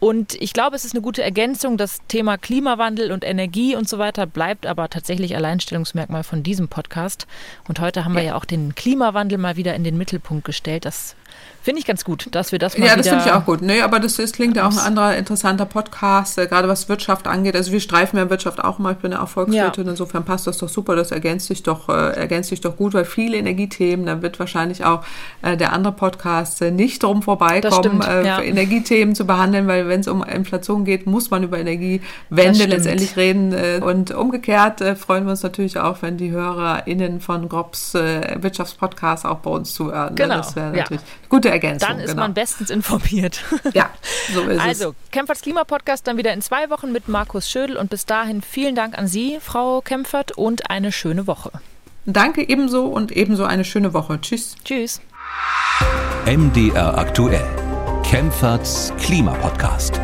[0.00, 1.76] Und ich glaube, es ist eine gute Ergänzung.
[1.76, 7.26] Das Thema Klimawandel und Energie und so weiter bleibt aber tatsächlich Alleinstellungsmerkmal von diesem Podcast.
[7.68, 10.84] Und heute haben wir ja auch den Klimawandel mal wieder in den Mittelpunkt gestellt.
[10.84, 11.14] Das
[11.62, 13.62] Finde ich ganz gut, dass wir das mal Ja, das finde ich auch gut.
[13.62, 17.28] Nee, aber das, das klingt ja auch ein anderer interessanter Podcast, äh, gerade was Wirtschaft
[17.28, 17.54] angeht.
[17.54, 18.94] Also wir streifen ja Wirtschaft auch mal.
[18.94, 19.90] Ich bin ja auch Volkswirtin, ja.
[19.92, 20.96] insofern passt das doch super.
[20.96, 24.84] Das ergänzt sich doch, äh, ergänzt sich doch gut, weil viele Energiethemen, da wird wahrscheinlich
[24.84, 25.04] auch
[25.42, 28.42] äh, der andere Podcast äh, nicht drum vorbeikommen, äh, ja.
[28.42, 33.52] Energiethemen zu behandeln, weil wenn es um Inflation geht, muss man über Energiewende letztendlich reden.
[33.52, 39.38] Äh, und umgekehrt freuen wir uns natürlich auch, wenn die HörerInnen von Grobs Wirtschaftspodcast auch
[39.38, 40.14] bei uns zuhören.
[40.14, 40.14] Ne?
[40.16, 40.36] Genau.
[40.38, 41.28] Das wäre natürlich ja.
[41.28, 41.88] gute Ergänzung.
[41.88, 42.22] Dann ist genau.
[42.22, 43.40] man bestens informiert.
[43.74, 43.90] Ja,
[44.34, 44.60] so ist also, es.
[44.60, 48.74] Also, Kempferts Klimapodcast dann wieder in zwei Wochen mit Markus Schödel und bis dahin vielen
[48.74, 51.52] Dank an Sie, Frau Kempfert, und eine schöne Woche.
[52.04, 54.20] Danke ebenso und ebenso eine schöne Woche.
[54.20, 54.56] Tschüss.
[54.64, 55.00] Tschüss.
[56.26, 57.48] MDR aktuell.
[58.02, 60.01] Kempferts Klimapodcast.